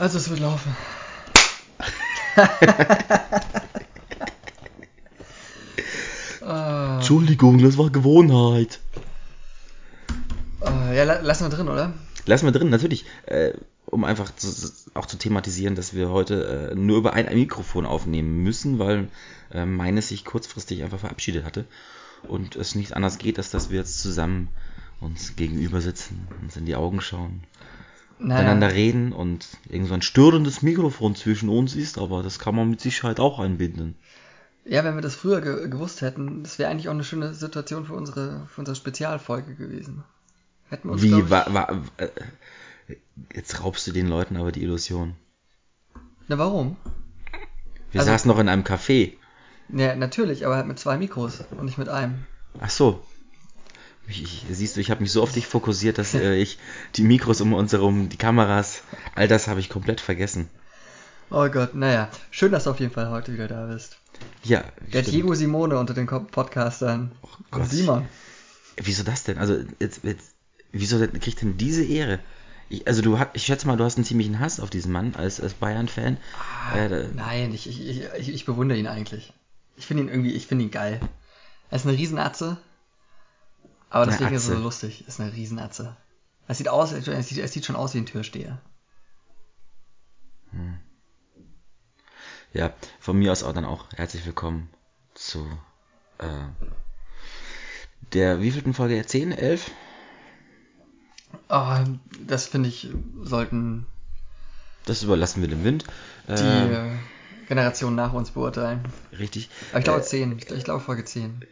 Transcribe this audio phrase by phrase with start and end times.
[0.00, 0.74] Also es wird laufen.
[6.42, 8.80] Ah, Entschuldigung, das war Gewohnheit.
[10.62, 11.92] ah, ja, la lassen wir drin, oder?
[12.26, 13.04] Lassen wir drin, natürlich.
[13.26, 13.52] Äh,
[13.86, 14.48] um einfach zu,
[14.94, 19.08] auch zu thematisieren, dass wir heute äh, nur über ein, ein Mikrofon aufnehmen müssen, weil
[19.52, 21.66] äh, meines sich kurzfristig einfach verabschiedet hatte.
[22.26, 24.48] Und es nicht anders geht, als dass wir jetzt zusammen
[25.00, 27.44] uns gegenüber sitzen, uns in die Augen schauen,
[28.20, 32.70] miteinander reden und irgend so ein störendes Mikrofon zwischen uns ist, aber das kann man
[32.70, 33.96] mit Sicherheit auch einbinden.
[34.64, 37.86] Ja, wenn wir das früher ge gewusst hätten, das wäre eigentlich auch eine schöne Situation
[37.86, 40.04] für unsere, für unsere Spezialfolge gewesen.
[40.68, 42.08] Hätten wir uns, Wie, ich, wa, wa, äh,
[43.34, 45.14] jetzt raubst du den Leuten aber die Illusion.
[46.28, 46.76] Na, warum?
[47.90, 49.14] Wir Also- saßen noch in einem Café.
[49.70, 52.26] Ja, natürlich, aber halt mit zwei Mikros und nicht mit einem.
[52.60, 53.02] Ach so.
[54.10, 56.58] Ich, siehst du, ich habe mich so auf dich fokussiert, dass äh, ich
[56.96, 58.82] die Mikros um uns herum, die Kameras,
[59.14, 60.48] all das habe ich komplett vergessen.
[61.30, 62.10] Oh Gott, naja.
[62.30, 63.98] Schön, dass du auf jeden Fall heute wieder da bist.
[64.42, 65.14] Ja, Der stimmt.
[65.14, 67.12] Diego Simone unter den Podcastern.
[67.50, 67.70] Gott.
[67.70, 68.06] Simon.
[68.76, 69.38] Wieso das denn?
[69.38, 70.32] Also, jetzt, jetzt,
[70.72, 72.18] wieso kriegt denn diese Ehre?
[72.68, 75.14] Ich, also, du hast, ich schätze mal, du hast einen ziemlichen Hass auf diesen Mann
[75.16, 76.16] als, als Bayern-Fan.
[76.74, 79.32] Äh, da- Nein, ich, ich, ich, ich, ich bewundere ihn eigentlich.
[79.76, 81.00] Ich finde ihn irgendwie, ich finde ihn geil.
[81.70, 82.56] Er ist eine Riesenatze.
[83.90, 85.06] Aber Eine deswegen ist so lustig.
[85.06, 85.96] Ist eine Riesenatze.
[86.46, 88.60] Es sieht aus, es sieht, es sieht schon aus wie ein Türsteher.
[92.52, 94.68] ja, von mir aus auch dann auch herzlich willkommen
[95.14, 95.46] zu
[96.18, 96.26] äh,
[98.12, 99.04] der wievielten Folge?
[99.04, 99.70] 10, 11?
[101.48, 101.78] Oh,
[102.26, 102.88] das finde ich,
[103.22, 103.86] sollten
[104.86, 105.84] Das überlassen wir dem Wind.
[106.26, 106.90] die Ähm, äh,
[107.50, 108.78] Generationen nach uns beurteilen.
[109.18, 109.50] richtig.
[109.72, 110.38] Aber ich glaube Äh, 10.
[110.38, 111.44] Ich, ich glaube Folge 10.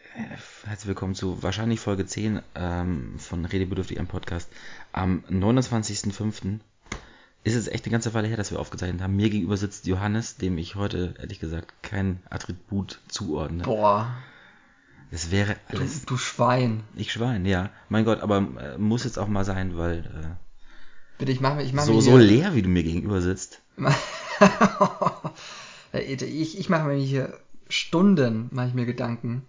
[0.64, 4.48] Herzlich willkommen zu wahrscheinlich Folge 10 ähm, von Redebedürftig am Podcast.
[4.92, 6.60] Am 29.05.
[7.42, 9.16] ist es echt eine ganze Weile her, dass wir aufgezeichnet haben.
[9.16, 13.64] Mir gegenüber sitzt Johannes, dem ich heute ehrlich gesagt kein Attribut zuordne.
[13.64, 14.06] Boah,
[15.10, 16.04] Es wäre du, alles.
[16.04, 16.84] du Schwein.
[16.94, 17.70] Ich Schwein, ja.
[17.88, 20.36] Mein Gott, aber äh, muss jetzt auch mal sein, weil
[21.18, 23.62] Bitte, ich mache ich äh, mach so, so leer, wie du mir gegenüber sitzt.
[25.92, 27.38] ich ich mache mir hier
[27.68, 29.46] Stunden, mache ich mir Gedanken.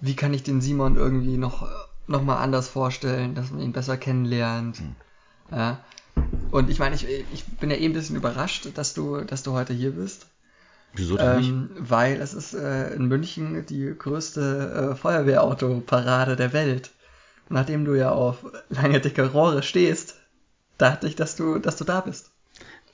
[0.00, 1.66] Wie kann ich den Simon irgendwie noch,
[2.06, 4.78] noch mal anders vorstellen, dass man ihn besser kennenlernt.
[4.78, 4.96] Hm.
[5.50, 5.84] Ja.
[6.50, 9.52] Und ich meine, ich, ich bin ja eh ein bisschen überrascht, dass du, dass du
[9.52, 10.26] heute hier bist.
[10.94, 11.48] Wieso denn nicht?
[11.48, 16.90] Ähm, weil es ist äh, in München die größte äh, Feuerwehrauto-Parade der Welt.
[17.48, 20.16] Nachdem du ja auf lange dicke Rohre stehst,
[20.78, 22.31] dachte ich, dass du, dass du da bist.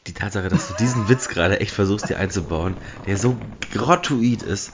[0.08, 2.76] Die Tatsache, dass du diesen Witz gerade echt versuchst, dir einzubauen,
[3.06, 3.36] der so
[3.72, 4.72] grottoid ist,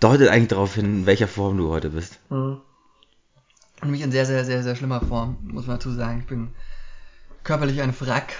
[0.00, 2.18] deutet eigentlich darauf hin, in welcher Form du heute bist.
[2.30, 2.62] Und
[3.84, 6.20] mich in sehr, sehr, sehr, sehr schlimmer Form, muss man dazu sagen.
[6.20, 6.48] Ich bin
[7.44, 8.32] körperlich ein Wrack.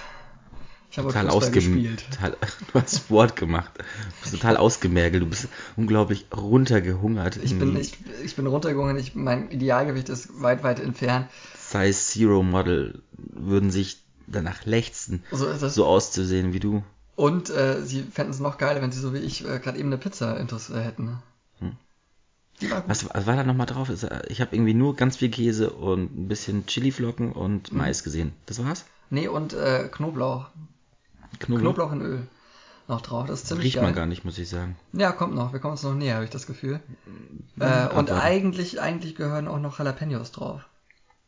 [0.89, 1.97] Ich habe Total Fußball ausgemergelt.
[1.97, 2.11] gespielt.
[2.11, 2.37] Total,
[2.73, 3.71] du hast Sport gemacht.
[3.77, 3.83] Du
[4.21, 5.21] bist total ausgemergelt.
[5.21, 7.37] Du bist unglaublich runtergehungert.
[7.37, 11.27] Ich bin, in ich, ich bin runtergegangen, ich, mein Idealgewicht ist weit, weit entfernt.
[11.55, 16.83] Size Zero Model würden sich danach lechzen, So so auszusehen wie du.
[17.15, 19.89] Und äh, sie fänden es noch geiler, wenn sie so wie ich äh, gerade eben
[19.89, 21.17] eine Pizza intus äh, hätten.
[21.59, 21.71] Hm.
[22.61, 22.83] Die war.
[22.87, 23.89] Was, was war da nochmal drauf?
[23.89, 27.77] Äh, Ich habe irgendwie nur ganz viel Käse und ein bisschen Chiliflocken und Mhm.
[27.79, 28.33] Mais gesehen.
[28.45, 28.85] Das war's?
[29.09, 30.49] Nee, und äh, Knoblauch.
[31.39, 31.61] Knoblauch?
[31.61, 32.27] Knoblauch in Öl
[32.89, 33.25] noch drauf.
[33.27, 33.83] Das ist ziemlich Riecht geil.
[33.83, 34.77] man gar nicht, muss ich sagen.
[34.93, 35.51] Ja, kommt noch.
[35.53, 36.79] Wir kommen uns noch näher, habe ich das Gefühl.
[37.59, 37.97] Äh, abwarten.
[37.97, 40.61] und eigentlich, eigentlich gehören auch noch Jalapenos drauf.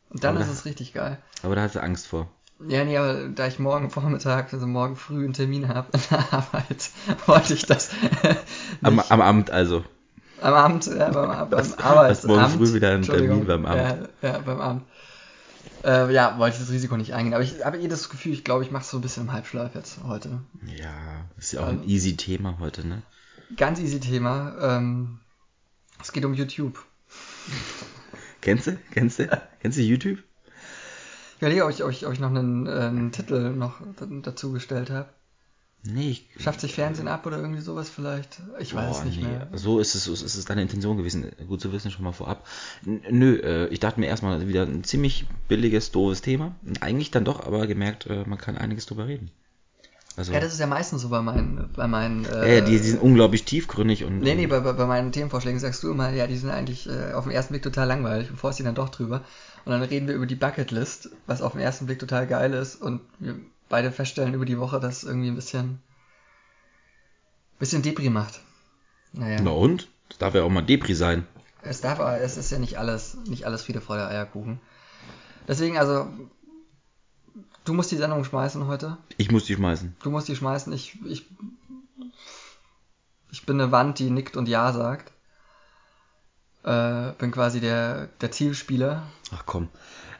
[0.09, 1.17] Und dann Aber ist da- es richtig geil.
[1.43, 2.29] Aber da hast du Angst vor.
[2.67, 6.33] Ja, nee, aber da ich morgen Vormittag, also morgen früh einen Termin habe in der
[6.33, 6.89] Arbeit,
[7.25, 7.89] wollte ich das
[8.81, 9.83] Am, am Amt also.
[10.41, 12.33] am Abend, ja, beim, beim Arbeitsamt.
[12.35, 13.03] morgen früh wieder einen.
[13.03, 14.09] Termin beim Amt.
[14.21, 14.83] Ja, ja beim Amt.
[15.85, 17.33] Äh, ja, wollte ich das Risiko nicht eingehen.
[17.33, 19.31] Aber ich habe eh das Gefühl, ich glaube, ich mache es so ein bisschen im
[19.33, 20.41] Halbschlaf jetzt heute.
[20.75, 23.01] Ja, ist ja auch ein Also- easy Thema heute, ne?
[23.55, 24.55] Ganz easy Thema.
[24.61, 25.19] Ähm,
[26.01, 26.77] es geht um YouTube.
[28.41, 28.77] Kennst du?
[28.91, 29.29] Kennst du?
[29.61, 30.19] Kennst du YouTube?
[31.39, 33.75] Ich überlege, ob ich, ob ich, ob ich noch einen, äh, einen Titel noch
[34.23, 35.07] dazu gestellt habe.
[35.83, 36.27] Nee, ich.
[36.37, 38.41] Schafft sich Fernsehen ab oder irgendwie sowas vielleicht?
[38.59, 39.29] Ich weiß es nicht nee.
[39.29, 39.47] mehr.
[39.53, 41.31] So ist es, so ist es deine Intention gewesen.
[41.47, 42.45] Gut zu wissen schon mal vorab.
[42.83, 46.55] Nö, äh, ich dachte mir erstmal wieder ein ziemlich billiges, doofes Thema.
[46.81, 49.31] Eigentlich dann doch, aber gemerkt, äh, man kann einiges drüber reden.
[50.17, 52.25] Also, Ja, das ist ja meistens so bei meinen, bei meinen.
[52.25, 54.19] Äh, ja, die, die sind unglaublich tiefgründig und.
[54.19, 57.23] Nee, nee, bei, bei meinen Themenvorschlägen sagst du immer, ja, die sind eigentlich äh, auf
[57.23, 59.21] den ersten Blick total langweilig und forst sie dann doch drüber.
[59.69, 62.81] Und dann reden wir über die Bucketlist, was auf den ersten Blick total geil ist
[62.81, 63.39] und wir
[63.69, 65.77] beide feststellen über die Woche, dass es irgendwie ein bisschen,
[67.59, 68.41] bisschen Depri macht.
[69.13, 69.87] Naja, Na und?
[70.07, 71.27] Das darf ja auch mal Depri sein.
[71.61, 74.59] es darf, aber es ist ja nicht alles, nicht alles Friede, Freude, Eierkuchen.
[75.47, 76.07] Deswegen, also,
[77.63, 78.97] du musst die Sendung schmeißen heute.
[79.17, 79.95] Ich muss die schmeißen.
[80.01, 80.73] Du musst die schmeißen.
[80.73, 81.27] Ich, ich,
[83.29, 85.13] ich bin eine Wand, die nickt und Ja sagt.
[86.63, 89.03] Äh, bin quasi der, der Zielspieler.
[89.31, 89.69] Ach komm,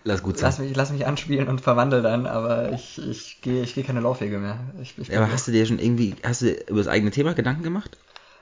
[0.03, 0.47] lass gut sein.
[0.47, 3.99] Lass mich, lass mich anspielen und verwandle dann, aber ich, ich gehe ich geh keine
[3.99, 4.59] Laufwege mehr.
[4.81, 7.11] Ich, ich Ja, aber hast du dir schon irgendwie, hast du dir über das eigene
[7.11, 7.97] Thema Gedanken gemacht?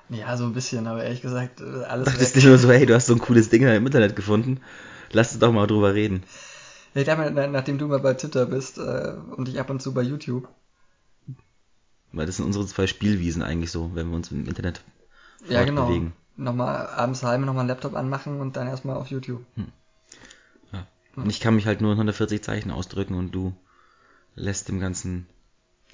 [0.09, 2.93] ja, so ein bisschen, aber ehrlich gesagt, äh, alles Dachtest du nur so, hey, du
[2.93, 4.61] hast so ein cooles Ding im Internet gefunden.
[5.11, 6.23] Lass uns doch mal drüber reden.
[6.93, 9.93] Ich dachte, mir, nachdem du mal bei Twitter bist äh, und ich ab und zu
[9.93, 10.47] bei YouTube.
[12.13, 14.81] Weil das sind unsere zwei Spielwiesen eigentlich so, wenn wir uns im Internet
[15.49, 15.81] Ja, genau.
[15.81, 16.13] fortbewegen.
[16.37, 19.43] Nochmal abends heim, nochmal einen Laptop anmachen und dann erstmal auf YouTube.
[20.71, 20.85] Ja.
[21.15, 23.53] Und ich kann mich halt nur in 140 Zeichen ausdrücken und du
[24.35, 25.25] lässt dem Ganzen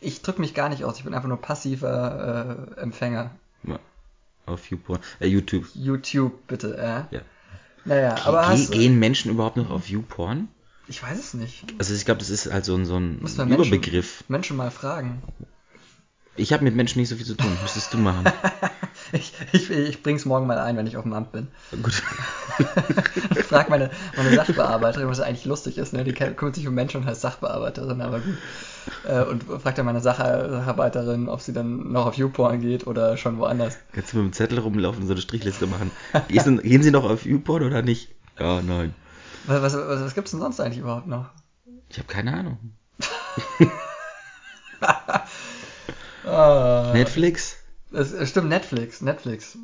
[0.01, 3.31] Ich drück mich gar nicht aus, ich bin einfach nur passiver äh, Empfänger.
[3.63, 3.79] ja,
[4.45, 5.65] auf YouPorn, äh, YouTube.
[5.75, 7.15] YouTube, bitte, äh.
[7.15, 7.21] Ja.
[7.85, 10.49] Naja, aber Ge gehen Menschen überhaupt noch auf YouPorn?
[10.89, 11.65] ich weiß es nicht.
[11.79, 14.25] Also ich glaube, das ist halt so ein, so ein man Menschen- Überbegriff.
[14.27, 15.23] Menschen mal fragen.
[16.35, 17.55] Ich habe mit Menschen nicht so viel zu tun.
[17.61, 18.25] Müsstest du machen.
[19.11, 21.47] Ich, ich, ich bring's morgen mal ein, wenn ich auf dem Amt bin.
[21.83, 22.01] Gut.
[23.35, 26.03] Ich frag meine, meine Sachbearbeiterin, was eigentlich lustig ist, ne?
[26.03, 28.37] Die kümmert sich um Menschen und heißt Sachbearbeiterin, aber gut.
[29.07, 33.17] Äh, und fragt dann meine Sach Sacharbeiterin, ob sie dann noch auf YouPorn geht oder
[33.17, 33.77] schon woanders.
[33.91, 35.91] Kannst du mit dem Zettel rumlaufen und so eine Strichliste machen?
[36.29, 38.09] Gehen, gehen sie noch auf YouPorn oder nicht?
[38.39, 38.95] Ja, nein.
[39.45, 41.29] Was, was, was, was gibt's denn sonst eigentlich überhaupt noch?
[41.89, 42.57] Ich habe keine Ahnung.
[46.25, 47.57] Ah, Netflix?
[47.91, 49.57] es, es stimmt, Netflix, Netflix.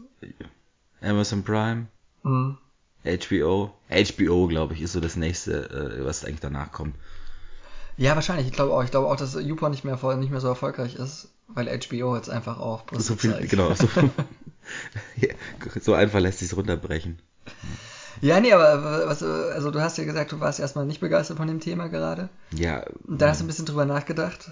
[1.01, 1.87] Amazon Prime?
[2.23, 2.57] Hm.
[3.05, 3.73] HBO?
[3.89, 6.95] HBO, glaube ich, ist so das nächste, äh, was eigentlich danach kommt.
[7.97, 8.47] Ja, wahrscheinlich.
[8.47, 8.83] Ich glaube auch.
[8.83, 12.29] Ich glaube auch, dass YouPorn nicht mehr, nicht mehr so erfolgreich ist, weil HBO jetzt
[12.29, 13.49] einfach auch Brüste So viel, zeigt.
[13.49, 13.73] genau.
[13.73, 13.87] So,
[15.81, 17.19] so einfach lässt sich's runterbrechen.
[18.21, 21.47] Ja, nee, aber was, also du hast ja gesagt, du warst erstmal nicht begeistert von
[21.47, 22.29] dem Thema gerade.
[22.51, 24.51] Ja, da hast du ein bisschen drüber nachgedacht.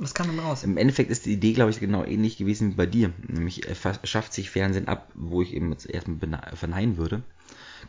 [0.00, 0.64] Was kam denn raus?
[0.64, 3.12] im Endeffekt ist die Idee, glaube ich, genau ähnlich gewesen wie bei dir.
[3.28, 3.74] Nämlich äh,
[4.04, 7.22] schafft sich Fernsehen ab, wo ich eben jetzt erstmal bene- verneinen würde.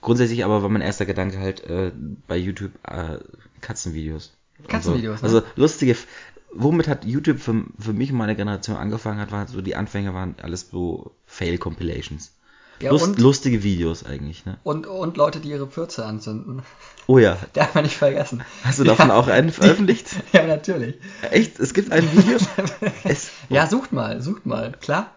[0.02, 1.92] Grundsätzlich aber war mein erster Gedanke halt äh,
[2.28, 3.18] bei YouTube äh,
[3.62, 4.34] Katzenvideos.
[4.68, 5.28] Katzenvideos, so.
[5.28, 5.34] ne?
[5.34, 6.08] Also lustige, F-
[6.54, 10.14] womit hat YouTube für, für mich und meine Generation angefangen hat, war so die Anfänge
[10.14, 12.34] waren alles so Fail-Compilations.
[12.82, 14.58] Ja, Lust, und, lustige Videos eigentlich, ne?
[14.64, 16.64] und, und Leute, die ihre Pürze anzünden.
[17.08, 17.38] Oh ja.
[17.54, 18.44] Darf man nicht vergessen.
[18.64, 20.08] Hast du davon auch einen veröffentlicht?
[20.34, 20.96] Ja, natürlich.
[21.30, 21.60] Echt?
[21.60, 22.38] Es gibt ein Video?
[23.04, 24.72] Es, Ja, sucht mal, sucht mal.
[24.80, 25.12] Klar.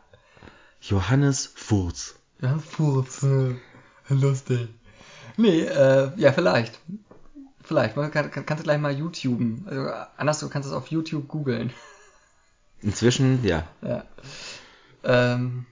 [0.81, 2.17] Johannes Furz.
[2.41, 3.57] Ja, Furze.
[4.09, 4.69] Lustig.
[5.37, 6.79] Nee, äh, ja, vielleicht.
[7.63, 7.97] Vielleicht.
[7.97, 9.67] Man kann, kann, kannst du gleich mal YouTuben.
[9.67, 11.73] Also, anders, du kannst es auf YouTube googeln.
[12.83, 13.65] Inzwischen, ja.
[13.81, 14.05] Ja.
[15.05, 15.67] Ähm.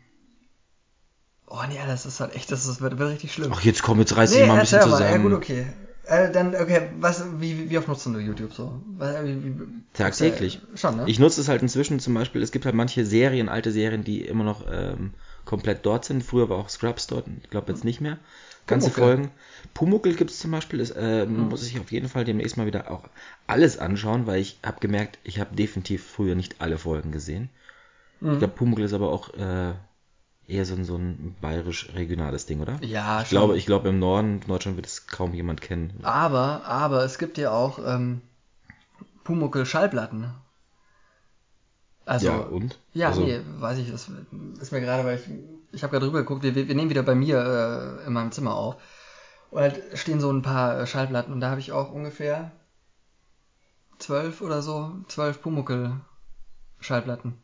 [1.54, 3.52] Oh nee, das ist halt echt, das ist, wird, wird richtig schlimm.
[3.54, 4.96] Ach, jetzt komm, jetzt reiß dich mal ein bisschen erzähl mal.
[4.96, 5.22] zusammen.
[5.22, 5.66] Ja, gut, okay.
[6.06, 8.80] Äh, dann, okay, was, wie, wie oft nutzt du YouTube so?
[8.96, 9.54] Was, wie, wie,
[9.92, 10.60] Tagtäglich.
[10.74, 11.04] Äh, schon, ne?
[11.06, 14.22] Ich nutze es halt inzwischen zum Beispiel, es gibt halt manche Serien, alte Serien, die
[14.22, 15.12] immer noch ähm,
[15.44, 16.24] komplett dort sind.
[16.24, 18.18] Früher war auch Scrubs dort, ich glaube jetzt nicht mehr.
[18.66, 19.16] Ganze Pumuckl.
[19.16, 19.30] Folgen.
[19.74, 22.90] Pumuckel gibt es zum Beispiel, das äh, muss ich auf jeden Fall demnächst mal wieder
[22.90, 23.10] auch
[23.46, 27.50] alles anschauen, weil ich habe gemerkt, ich habe definitiv früher nicht alle Folgen gesehen.
[28.20, 28.32] Mhm.
[28.32, 29.74] Ich glaube, Pumuckl ist aber auch äh,
[30.48, 32.78] eher so, ein- so ein bayerisch-regionales Ding, oder?
[32.82, 35.92] ja, Ich glaube, ich glaube, im Norden Deutschland wird es kaum jemand kennen.
[36.02, 38.20] Aber, aber es gibt ja auch ähm,
[39.24, 40.34] Pumuckel Schallplatten.
[42.04, 42.78] Also, ja, und?
[42.94, 44.10] Ja, also, nee, weiß ich, das
[44.60, 45.28] ist mir gerade, weil ich,
[45.72, 48.54] ich habe gerade drüber geguckt, wir, wir nehmen wieder bei mir äh, in meinem Zimmer
[48.54, 48.76] auf.
[49.50, 52.50] Und halt stehen so ein paar äh, Schallplatten und da habe ich auch ungefähr
[53.98, 56.00] zwölf oder so, zwölf Pumuckel
[56.80, 57.34] Schallplatten.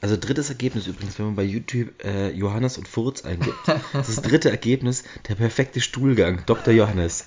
[0.00, 3.56] Also drittes Ergebnis übrigens, wenn man bei YouTube äh, Johannes und Furz eingibt.
[3.92, 6.72] Das ist das dritte Ergebnis, der perfekte Stuhlgang, Dr.
[6.72, 7.26] Johannes.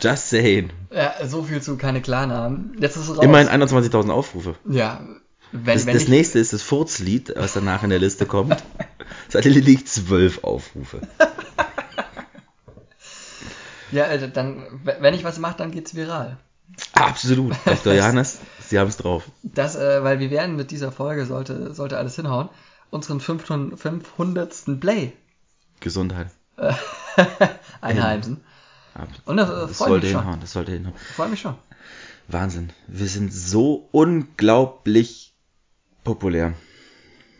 [0.00, 0.70] Just saying.
[0.92, 2.76] Ja, so viel zu keine Klarnamen.
[2.80, 3.24] Jetzt ist es raus.
[3.24, 4.56] Immerhin 21.000 Aufrufe.
[4.68, 5.00] Ja,
[5.52, 8.62] wenn, Das, wenn das ich, nächste ist das Furzlied, was danach in der Liste kommt.
[9.26, 11.00] Das hat lediglich zwölf Aufrufe.
[13.90, 16.36] Ja, äh, dann, wenn ich was mache, dann geht's viral.
[16.92, 17.54] Absolut.
[17.64, 17.94] Dr.
[17.94, 19.24] Johannes, Sie haben es drauf.
[19.42, 22.48] Das, äh, weil wir werden mit dieser Folge, sollte, sollte alles hinhauen,
[22.90, 23.78] unseren 500.
[23.78, 24.80] 500.
[24.80, 25.12] Play
[25.80, 26.28] Gesundheit.
[27.80, 28.40] einheimsen.
[28.94, 30.20] Ab- Und das, äh, Das freut sollte mich schon.
[30.22, 30.94] hinhauen, das sollte hinhauen.
[31.16, 31.54] Freut mich schon.
[32.28, 32.70] Wahnsinn.
[32.88, 35.34] Wir sind so unglaublich
[36.04, 36.54] populär.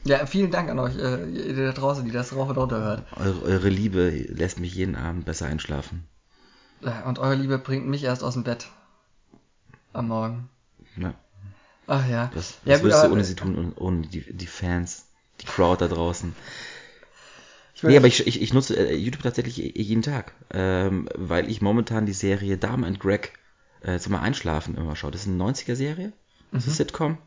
[0.05, 3.03] Ja, vielen Dank an euch, äh, ihr da draußen, die das rauf und runter hört.
[3.17, 6.09] Eure, eure Liebe lässt mich jeden Abend besser einschlafen.
[6.81, 8.69] Ja, Und eure Liebe bringt mich erst aus dem Bett.
[9.99, 10.49] Am Morgen.
[10.97, 11.13] Ja.
[11.89, 12.31] Ach ja.
[12.33, 15.07] Was, ja, was würdest du ohne sie tun und ohne die, die Fans,
[15.41, 16.37] die Crowd da draußen?
[17.75, 21.63] Ich Nee, aber ich, ich, ich nutze äh, YouTube tatsächlich jeden Tag, ähm, weil ich
[21.63, 23.33] momentan die Serie Dame and Greg
[23.81, 25.11] äh, zum Einschlafen immer schaue.
[25.11, 26.13] Das ist eine 90er-Serie,
[26.53, 27.19] das ist Sitcom.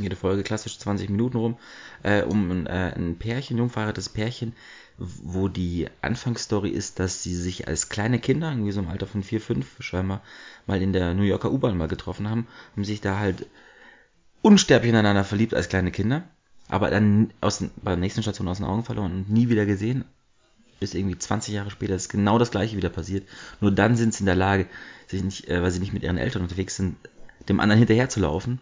[0.00, 1.58] Jede Folge klassisch 20 Minuten rum,
[2.02, 4.54] äh, um ein, äh, ein Pärchen, jungverheiratetes Pärchen,
[4.98, 9.22] wo die Anfangsstory ist, dass sie sich als kleine Kinder, irgendwie so im Alter von
[9.22, 10.22] 4, 5, scheinbar,
[10.66, 13.46] mal in der New Yorker U-Bahn mal getroffen haben, haben sich da halt
[14.42, 16.24] unsterblich ineinander verliebt als kleine Kinder,
[16.68, 20.04] aber dann aus, bei der nächsten Station aus den Augen verloren und nie wieder gesehen.
[20.80, 23.26] Bis irgendwie 20 Jahre später ist genau das gleiche wieder passiert.
[23.60, 24.66] Nur dann sind sie in der Lage,
[25.08, 26.96] sich nicht, äh, weil sie nicht mit ihren Eltern unterwegs sind,
[27.48, 28.60] dem anderen hinterherzulaufen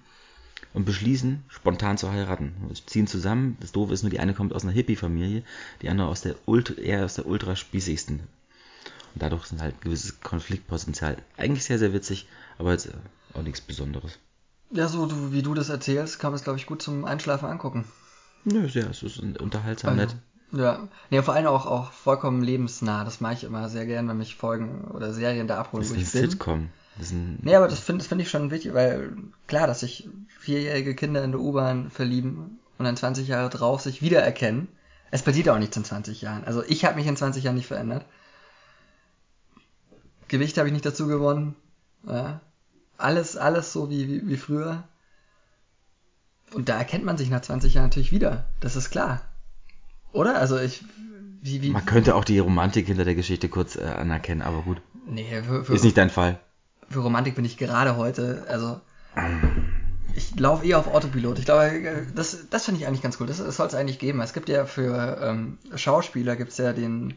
[0.77, 2.55] und beschließen, spontan zu heiraten.
[2.75, 3.57] Sie ziehen zusammen.
[3.61, 5.43] Das Doofe ist nur, die eine kommt aus einer Hippie-Familie,
[5.81, 8.19] die andere aus der Ultra, eher aus der ultraspießigsten.
[8.21, 11.17] Und dadurch sind halt ein gewisses Konfliktpotenzial.
[11.39, 12.29] Eigentlich sehr, sehr witzig,
[12.59, 12.93] aber jetzt äh,
[13.33, 14.19] auch nichts Besonderes.
[14.71, 17.49] Ja, so du, wie du das erzählst, kann man es, glaube ich, gut zum Einschlafen
[17.49, 17.87] angucken.
[18.45, 20.17] Nö, sehr, es ist unterhaltsam, Also, nett.
[20.53, 23.03] Ja, nee, vor allem auch, auch vollkommen lebensnah.
[23.05, 25.99] Das mache ich immer sehr gern, wenn mich Folgen oder Serien da abholen, Das wo
[25.99, 26.31] ist ich ein.
[26.31, 26.69] Sitcom.
[26.99, 31.23] Ein, Nee, aber das finde find ich schon wichtig, weil klar, dass sich vierjährige Kinder
[31.23, 34.69] in der U-Bahn verlieben und dann 20 Jahre drauf sich wiedererkennen.
[35.11, 36.45] Es passiert auch nichts in 20 Jahren.
[36.45, 38.05] Also ich habe mich in 20 Jahren nicht verändert.
[40.29, 41.55] Gewicht habe ich nicht dazu gewonnen.
[42.07, 42.41] Ja.
[42.99, 44.85] Alles, alles so wie, wie, wie früher.
[46.53, 48.47] Und da erkennt man sich nach 20 Jahren natürlich wieder.
[48.61, 49.23] Das ist klar.
[50.13, 50.39] Oder?
[50.39, 50.85] Also ich.
[51.43, 54.81] Wie, wie, man könnte auch die Romantik hinter der Geschichte kurz äh, anerkennen, aber gut.
[55.07, 56.41] nee, für, für, Ist nicht dein Fall.
[56.89, 58.81] Für Romantik bin ich gerade heute, also
[60.15, 61.39] ich laufe eher auf Autopilot.
[61.39, 63.27] Ich glaube, das, das finde ich eigentlich ganz cool.
[63.27, 64.21] Das, das soll es eigentlich geben.
[64.21, 67.15] Es gibt ja für ähm, Schauspieler gibt es ja den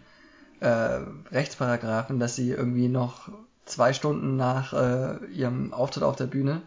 [0.59, 0.99] äh,
[1.31, 3.29] Rechtsparagraphen, dass sie irgendwie noch
[3.65, 6.61] zwei Stunden nach äh, ihrem Auftritt auf der Bühne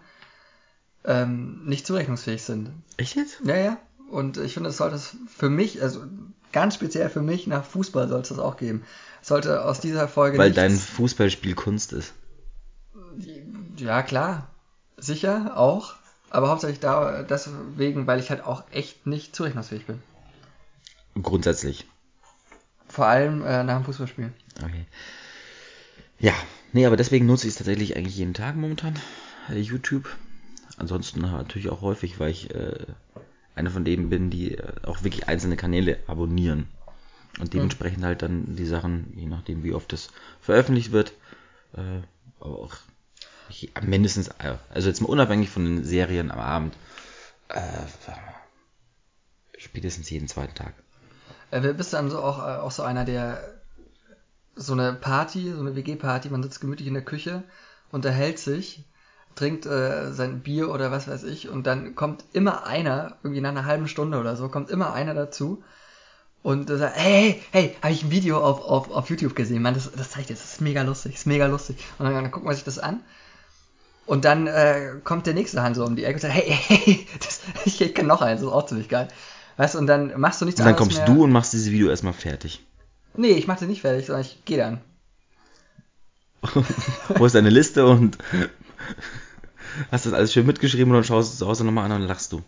[1.04, 2.70] ähm, nicht zurechnungsfähig sind.
[2.96, 3.40] Echt jetzt?
[3.44, 3.76] Ja, ja.
[4.10, 6.02] Und ich finde, es sollte es für mich, also
[6.52, 8.84] ganz speziell für mich, nach Fußball sollte es das auch geben.
[9.20, 12.12] Es sollte aus dieser Folge Weil dein Fußballspiel Kunst ist.
[13.76, 14.48] Ja, klar.
[14.96, 15.94] Sicher, auch.
[16.30, 20.02] Aber hauptsächlich da, deswegen, weil ich halt auch echt nicht zurechnungsfähig bin.
[21.20, 21.86] Grundsätzlich.
[22.88, 24.32] Vor allem äh, nach dem Fußballspiel.
[24.62, 24.86] Okay.
[26.18, 26.32] Ja,
[26.72, 28.98] nee, aber deswegen nutze ich es tatsächlich eigentlich jeden Tag momentan.
[29.50, 30.08] Äh, YouTube.
[30.78, 32.86] Ansonsten natürlich auch häufig, weil ich äh,
[33.54, 36.68] einer von denen bin, die äh, auch wirklich einzelne Kanäle abonnieren.
[37.40, 41.12] Und dementsprechend halt dann die Sachen, je nachdem wie oft das veröffentlicht wird,
[41.74, 42.02] äh,
[42.40, 42.76] aber auch
[43.82, 46.76] mindestens, äh, also jetzt mal unabhängig von den Serien am Abend,
[47.48, 47.60] äh,
[49.58, 50.74] spätestens jeden zweiten Tag.
[51.50, 53.60] Äh, bist du dann so auch, äh, auch so einer, der
[54.54, 57.42] so eine Party, so eine WG-Party, man sitzt gemütlich in der Küche,
[57.90, 58.84] unterhält sich,
[59.34, 63.50] trinkt äh, sein Bier oder was weiß ich und dann kommt immer einer, irgendwie nach
[63.50, 65.62] einer halben Stunde oder so, kommt immer einer dazu
[66.42, 69.74] und äh, sagt, hey, hey, habe ich ein Video auf, auf, auf YouTube gesehen, Mann,
[69.74, 71.78] das, das zeigt jetzt, das ist mega lustig, ist mega lustig.
[71.98, 73.00] Und dann, dann guckt man sich das an
[74.06, 76.76] und dann äh, kommt der nächste Hand so um die Ecke und sagt, hey, hey,
[76.76, 79.08] hey, das, ich, ich kenne noch eins, das ist auch ziemlich geil.
[79.56, 81.16] Weißt du, und dann machst du nichts Und dann anderes kommst mehr.
[81.16, 82.64] du und machst dieses Video erstmal fertig.
[83.14, 84.80] Nee, ich mach den nicht fertig, sondern ich gehe dann.
[87.18, 88.18] holst deine Liste und
[89.92, 92.00] hast das alles schön mitgeschrieben und dann schaust du es zu Hause nochmal an und
[92.00, 92.42] dann lachst du.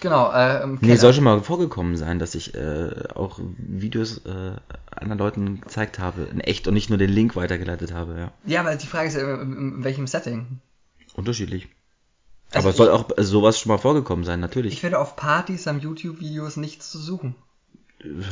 [0.00, 4.52] Genau, äh, im Nee, soll schon mal vorgekommen sein, dass ich äh, auch Videos äh,
[4.94, 8.32] anderen Leuten gezeigt habe, in echt und nicht nur den Link weitergeleitet habe, ja.
[8.44, 10.60] Ja, aber die Frage ist ja, in, in welchem Setting?
[11.16, 11.68] Unterschiedlich.
[12.52, 14.80] Also Aber es soll auch sowas schon mal vorgekommen sein, Ich natürlich.
[14.80, 17.34] finde, auf Partys haben YouTube-Videos nichts zu suchen.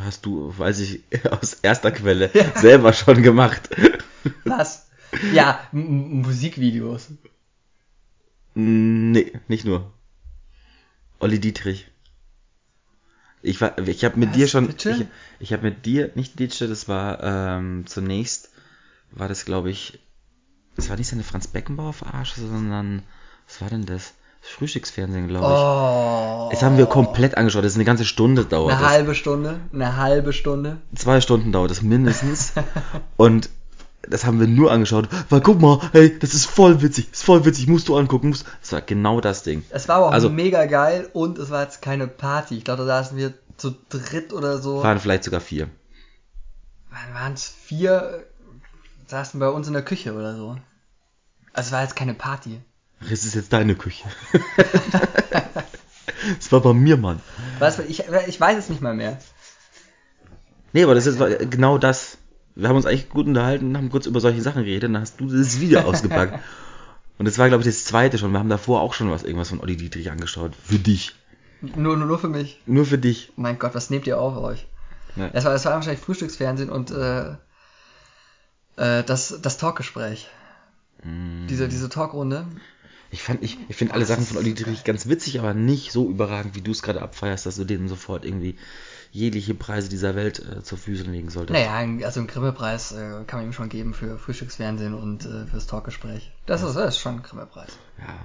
[0.05, 3.69] Hast du, weiß ich, aus erster Quelle selber schon gemacht.
[4.45, 4.87] Was?
[5.33, 7.09] ja, M Musikvideos.
[8.55, 9.93] nee, nicht nur.
[11.19, 11.87] Olli Dietrich.
[13.43, 14.91] Ich war, ich habe mit Was, dir schon, bitte?
[14.91, 15.07] ich,
[15.41, 18.50] ich habe mit dir, nicht Ditsche, das war ähm, zunächst,
[19.11, 19.99] war das glaube ich,
[20.76, 23.02] das war nicht seine Franz Beckenbauer Verarsche, sondern,
[23.47, 24.14] was war denn das?
[24.43, 25.52] Das Frühstücksfernsehen, glaube ich.
[25.52, 26.49] Oh.
[26.52, 28.73] Das haben wir komplett angeschaut, das ist eine ganze Stunde dauert.
[28.73, 28.90] Eine das.
[28.90, 30.76] halbe Stunde, eine halbe Stunde.
[30.95, 32.52] Zwei Stunden dauert das mindestens.
[33.16, 33.49] Und
[34.07, 37.47] das haben wir nur angeschaut, weil guck mal, hey, das ist voll witzig, ist voll
[37.47, 38.28] witzig, musst du angucken.
[38.28, 38.45] Musst.
[38.61, 39.64] Das war genau das Ding.
[39.71, 42.59] Es war aber auch Also- mega geil und es war jetzt keine Party.
[42.59, 44.83] Ich glaube, da saßen wir zu dritt oder so.
[44.83, 45.69] Waren vielleicht sogar vier.
[47.14, 48.26] Waren es vier?
[49.07, 50.57] Saßen bei uns in der Küche oder so.
[51.53, 52.61] Also es war jetzt keine Party.
[53.01, 54.05] Das ist jetzt deine Küche.
[56.39, 57.21] Das war bei mir, Mann.
[57.61, 59.19] Du, ich, ich weiß es nicht mal mehr.
[60.73, 61.19] Nee, aber das ist
[61.51, 62.19] genau das.
[62.55, 65.27] Wir haben uns eigentlich gut unterhalten, haben kurz über solche Sachen geredet, dann hast du
[65.27, 66.41] dieses Video ausgepackt.
[67.19, 68.33] Und das war, glaube ich, das zweite schon.
[68.33, 70.53] Wir haben davor auch schon was, irgendwas von Olli Dietrich angeschaut.
[70.63, 71.15] Für dich.
[71.61, 72.61] Nur, nur, nur für mich.
[72.67, 73.33] Nur für dich.
[73.37, 74.67] Mein Gott, was nehmt ihr auf euch?
[75.17, 75.29] Ja.
[75.29, 77.35] Das, war, das war wahrscheinlich Frühstücksfernsehen und äh,
[78.76, 80.28] äh, das, das Talkgespräch.
[81.02, 81.47] Mm.
[81.49, 82.47] Diese, diese Talkrunde.
[83.11, 86.57] Ich, ich, ich finde alle Sachen von Olli Dietrich ganz witzig, aber nicht so überragend,
[86.57, 88.57] wie du es gerade abfeierst, dass du denen sofort irgendwie
[89.12, 91.52] jegliche Preise dieser Welt äh, zur Füße legen solltest.
[91.52, 95.69] Naja, also einen Grimme-Preis äh, kann man ihm schon geben für Frühstücksfernsehen und äh, fürs
[95.69, 96.33] Talkgespräch.
[96.47, 96.69] Das, ja.
[96.69, 97.71] ist, das ist schon ein Grimme-Preis.
[97.99, 98.19] Ja.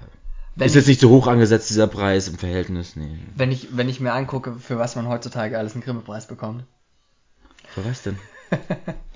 [0.56, 3.20] Wenn ist jetzt nicht so hoch angesetzt, dieser Preis im Verhältnis, nee.
[3.36, 6.64] Wenn ich, wenn ich mir angucke, für was man heutzutage alles einen Grimme-Preis bekommt.
[7.68, 8.18] Für was denn?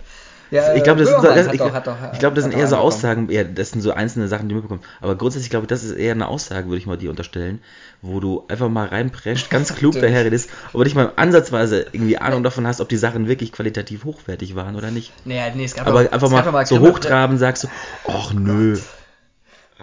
[0.53, 3.43] Ja, ich glaube, das, sind, das, ich, ich glaub, das sind eher so Aussagen, eher,
[3.43, 4.83] das sind so einzelne Sachen, die man bekommt.
[5.01, 7.60] Aber grundsätzlich glaube ich, das ist eher eine Aussage, würde ich mal dir unterstellen,
[8.03, 12.43] wo du einfach mal reinprescht, ganz klug daher redest, aber nicht mal ansatzweise irgendwie Ahnung
[12.43, 15.12] davon hast, ob die Sachen wirklich qualitativ hochwertig waren oder nicht.
[15.25, 17.67] Nee, nee, es gab aber doch, einfach mal, mal so hochtraben sagst du,
[18.07, 18.77] ach nö.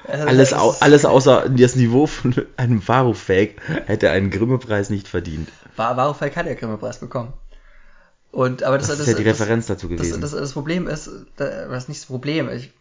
[0.06, 5.48] Also alles, au, alles außer das Niveau von einem Varufake hätte einen Grimme-Preis nicht verdient.
[5.74, 7.32] Varufake hat ja Grimme-Preis bekommen.
[8.32, 10.20] Und, aber das, das ist das, ja die Referenz dazu gewesen.
[10.20, 12.48] Das, das, Problem ist, das ist nicht das Problem.
[12.48, 12.72] Ich,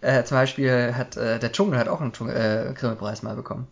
[0.00, 3.68] äh, zum Beispiel hat äh, der Dschungel hat auch einen äh, Grimme-Preis mal bekommen.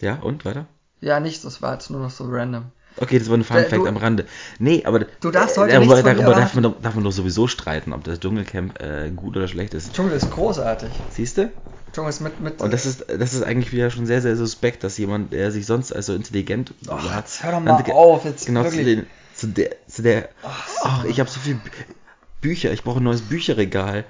[0.00, 0.66] Ja, und weiter?
[1.00, 2.66] Ja, nichts, das war jetzt nur noch so random.
[2.96, 4.24] Okay, das war ein Fun Fact am Rande.
[4.60, 7.48] Nee, aber du darfst heute darüber, nichts darüber darf, man doch, darf man doch sowieso
[7.48, 9.92] streiten, ob das Dschungelcamp äh, gut oder schlecht ist.
[9.92, 10.90] Dschungel ist großartig.
[11.10, 11.50] Siehst du?
[11.92, 14.84] Dschungel ist mit, mit Und das ist, das ist eigentlich wieder schon sehr, sehr suspekt,
[14.84, 18.46] dass jemand, der sich sonst als so intelligent oh, jetzt hör doch mal auf, jetzt
[18.46, 18.80] genau wirklich.
[18.80, 19.06] zu den
[19.44, 21.60] zu der, zu der, ach, ich habe so viele
[22.40, 24.04] Bücher, ich brauche ein neues Bücherregal.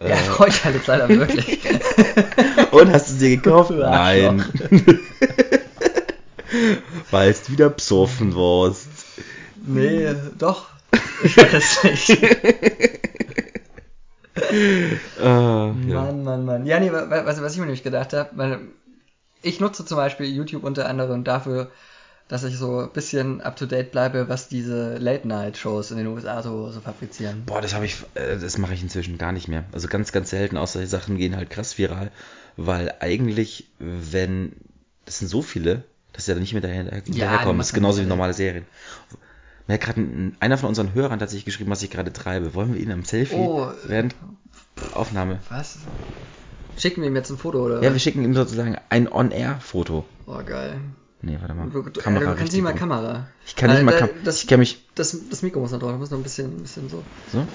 [0.00, 1.60] Ja, äh, heute halt jetzt leider wirklich.
[2.72, 3.70] Und hast du sie gekauft?
[3.70, 4.44] Nein.
[7.10, 8.88] Weil es wieder psoffen warst.
[9.64, 10.66] Nee, doch.
[11.22, 12.10] Ich weiß nicht.
[15.20, 16.12] uh, Mann, ja.
[16.12, 16.66] Mann, Mann.
[16.66, 18.60] Ja, nee, was, was ich mir nämlich gedacht habe,
[19.42, 21.70] ich nutze zum Beispiel YouTube unter anderem dafür,
[22.34, 26.42] dass ich so ein bisschen up to date bleibe, was diese Late-Night-Shows in den USA
[26.42, 27.44] so, so fabrizieren.
[27.46, 29.62] Boah, das habe ich, äh, das mache ich inzwischen gar nicht mehr.
[29.70, 32.10] Also ganz, ganz selten, außer die Sachen gehen halt krass viral,
[32.56, 34.50] weil eigentlich, wenn,
[35.04, 37.14] das sind so viele, dass sie da nicht mehr daher, daherkommen.
[37.16, 38.64] Ja, das ist genauso wie normale Serien.
[39.68, 42.54] Mir hat gerade einer von unseren Hörern tatsächlich geschrieben, was ich gerade treibe.
[42.54, 44.16] Wollen wir ihn am Selfie oh, während
[44.92, 45.38] Aufnahme?
[45.50, 45.78] Was?
[46.76, 47.80] Schicken wir ihm jetzt ein Foto, oder?
[47.80, 50.04] Ja, wir schicken ihm sozusagen ein On-Air-Foto.
[50.26, 50.80] Oh, geil.
[51.24, 51.70] Nee, warte mal.
[51.70, 53.28] Du, Kamera du kannst nicht mal Kamera.
[53.46, 54.30] Ich kann nicht äh, mal Kamera.
[54.30, 54.84] Ich kann mich.
[54.94, 57.02] Das, das Mikro muss noch drauf, muss noch ein bisschen, ein bisschen so.
[57.32, 57.46] So?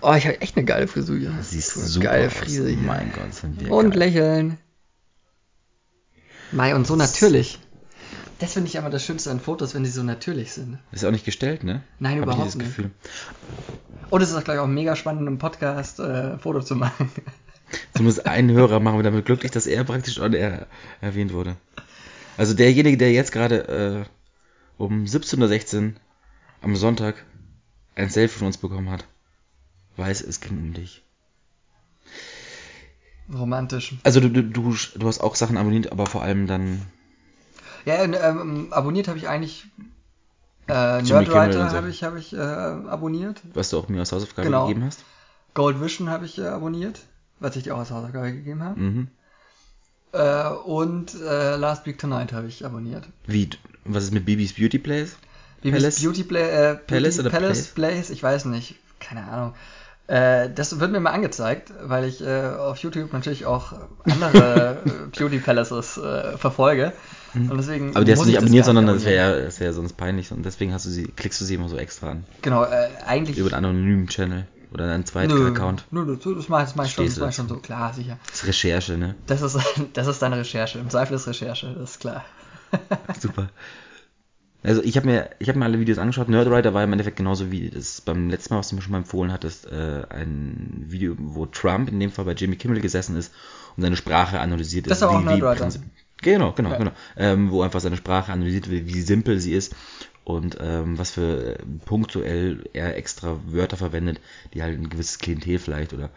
[0.00, 1.18] Oh, ich habe echt eine geile Frisur.
[1.18, 2.78] Das siehst du super geile Frise hier.
[2.78, 3.98] Mein Gott, sind wir Und geil.
[3.98, 4.58] lächeln.
[6.52, 7.58] Mai, und so natürlich.
[8.38, 10.78] Das finde ich aber das Schönste an Fotos, wenn die so natürlich sind.
[10.92, 11.82] Ist auch nicht gestellt, ne?
[11.98, 12.58] Nein, Hab überhaupt nicht.
[12.68, 12.90] Gefühl.
[14.10, 17.10] Und es ist auch gleich auch mega spannend, im Podcast äh, Foto zu machen.
[17.94, 20.68] Zumindest einen Hörer machen wir damit glücklich, dass er praktisch on er
[21.00, 21.56] erwähnt wurde.
[22.38, 25.92] Also derjenige, der jetzt gerade äh, um 17.16 Uhr
[26.62, 27.16] am Sonntag
[27.96, 29.06] ein Selfie von uns bekommen hat,
[29.96, 31.02] weiß, es ging um dich.
[33.32, 33.96] Romantisch.
[34.04, 36.82] Also du, du, du, du hast auch Sachen abonniert, aber vor allem dann.
[37.84, 39.66] Ja, ähm, abonniert habe ich eigentlich.
[40.68, 43.42] Äh, Nerdwriter habe ich, hab ich äh, abonniert.
[43.54, 44.68] Was du auch mir als Hausaufgabe genau.
[44.68, 45.04] gegeben hast.
[45.54, 47.00] Gold Vision habe ich äh, abonniert,
[47.40, 48.78] was ich dir auch als Hausaufgabe gegeben habe.
[48.78, 49.08] Mhm.
[50.12, 53.04] Äh, und äh, Last Week Tonight habe ich abonniert.
[53.26, 53.50] Wie?
[53.84, 55.16] Was ist mit Bibis Beauty Place?
[55.62, 56.02] Bibis Palace?
[56.02, 57.92] Beauty Play, äh, Palace Beauty, oder Palace Place?
[57.92, 58.10] Place?
[58.10, 58.76] Ich weiß nicht.
[59.00, 59.54] Keine Ahnung.
[60.08, 64.82] Äh, das wird mir mal angezeigt, weil ich äh, auf YouTube natürlich auch andere
[65.18, 66.94] Beauty Palaces äh, verfolge.
[67.34, 67.50] Mhm.
[67.50, 70.32] Und deswegen Aber die hast du nicht abonniert, sondern das wäre ja, wär sonst peinlich
[70.32, 72.24] und deswegen hast du sie, klickst du sie immer so extra an.
[72.40, 73.36] Genau, äh, eigentlich.
[73.36, 74.46] Über einen anonymen Channel.
[74.72, 75.86] Oder einen zweiten nö, Account?
[75.90, 78.18] Nö, nö, das mache mach ich, schon, das mach ich schon so, klar, sicher.
[78.26, 79.14] Das ist Recherche, ne?
[79.26, 79.58] Das ist,
[79.94, 80.78] das ist deine Recherche.
[80.78, 82.24] Im Zweifel ist Recherche, das ist klar.
[83.18, 83.48] Super.
[84.62, 86.28] Also ich habe mir, ich habe mir alle Videos angeschaut.
[86.28, 88.98] Nerdwriter war im Endeffekt genauso wie das beim letzten Mal, was du mir schon mal
[88.98, 93.32] empfohlen hattest, äh, ein Video, wo Trump in dem Fall bei Jimmy Kimmel gesessen ist
[93.76, 94.90] und seine Sprache analysiert ist.
[94.90, 95.70] Das ist auch Nerdwriter.
[96.20, 96.78] Genau, genau, ja.
[96.78, 96.90] genau.
[97.16, 99.74] Ähm, wo einfach seine Sprache analysiert wird, wie simpel sie ist
[100.28, 104.20] und ähm, was für äh, punktuell er extra Wörter verwendet,
[104.52, 106.10] die halt ein gewisses Klientel vielleicht oder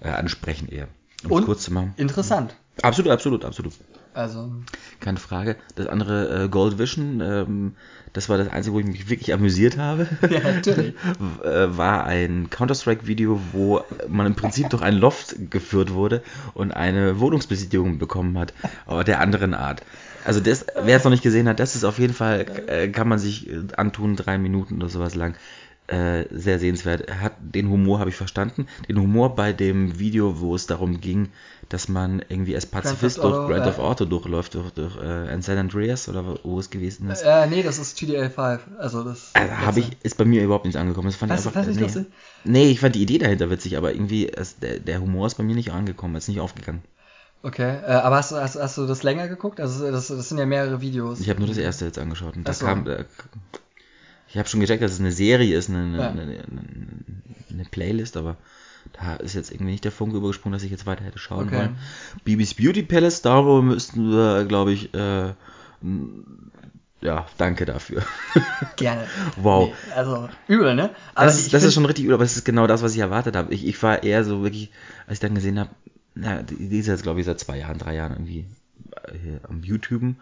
[0.00, 0.88] äh, ansprechen eher.
[1.24, 1.92] Um und kurz zu machen.
[1.98, 2.56] Interessant.
[2.80, 3.74] Absolut, absolut, absolut.
[4.14, 4.50] Also.
[5.00, 5.56] Keine Frage.
[5.74, 7.74] Das andere äh, Gold Vision, ähm,
[8.14, 10.08] das war das Einzige, wo ich mich wirklich amüsiert habe.
[10.30, 10.94] Ja, natürlich.
[11.44, 16.22] Äh, war ein Counter-Strike-Video, wo man im Prinzip durch ein Loft geführt wurde
[16.54, 18.54] und eine Wohnungsbesichtigung bekommen hat,
[18.86, 19.82] aber der anderen Art.
[20.24, 23.08] Also das, wer es noch nicht gesehen hat, das ist auf jeden Fall, äh, kann
[23.08, 25.36] man sich äh, antun, drei Minuten oder sowas lang.
[25.88, 27.02] äh, sehr sehenswert.
[27.08, 28.66] Er hat den Humor habe ich verstanden.
[28.88, 31.30] Den Humor bei dem Video, wo es darum ging,
[31.70, 33.68] dass man irgendwie als Pazifist Grand durch Grand äh.
[33.70, 37.22] Theft Auto durchläuft, durch, durch äh, San Andreas oder wo- es gewesen ist.
[37.22, 38.60] Äh, nee, das ist GTA 5.
[38.78, 39.30] Also das.
[39.34, 41.08] Also habe ich, ist bei mir überhaupt nichts angekommen.
[41.08, 42.04] Das fand du- ich einfach, nicht nee.
[42.44, 45.44] nee, ich fand die Idee dahinter witzig, aber irgendwie, es, der, der Humor ist bei
[45.44, 46.82] mir nicht angekommen, ist nicht aufgegangen.
[47.42, 49.60] Okay, äh, aber hast du, hast, hast du das länger geguckt?
[49.60, 51.20] Also das, das sind ja mehrere Videos.
[51.20, 52.66] Ich habe nur das erste jetzt angeschaut und da so.
[52.66, 53.04] kam, da,
[54.28, 56.08] ich habe schon gecheckt, dass es eine Serie ist, eine, Ja.
[56.10, 56.42] eine, eine,
[57.50, 58.36] eine Playlist, aber
[58.92, 61.56] da ist jetzt irgendwie nicht der Funke übergesprungen, dass ich jetzt weiter hätte schauen Okay.
[61.56, 61.78] wollen.
[62.24, 65.32] Bibis Beauty Palace, darüber müssten wir, glaube ich, äh,
[67.00, 68.02] ja, danke dafür.
[68.76, 69.06] Gerne.
[69.36, 69.68] Wow.
[69.68, 70.90] Nee, also übel, ne?
[71.14, 72.98] Aber das ist, das ist schon richtig übel, aber es ist genau das, was ich
[72.98, 73.54] erwartet habe.
[73.54, 74.70] Ich, ich war eher so wirklich,
[75.06, 75.70] als ich dann gesehen habe,
[76.20, 78.46] na, die ist jetzt, glaube ich, seit zwei Jahren, drei Jahren irgendwie
[79.04, 80.16] äh, hier am YouTuben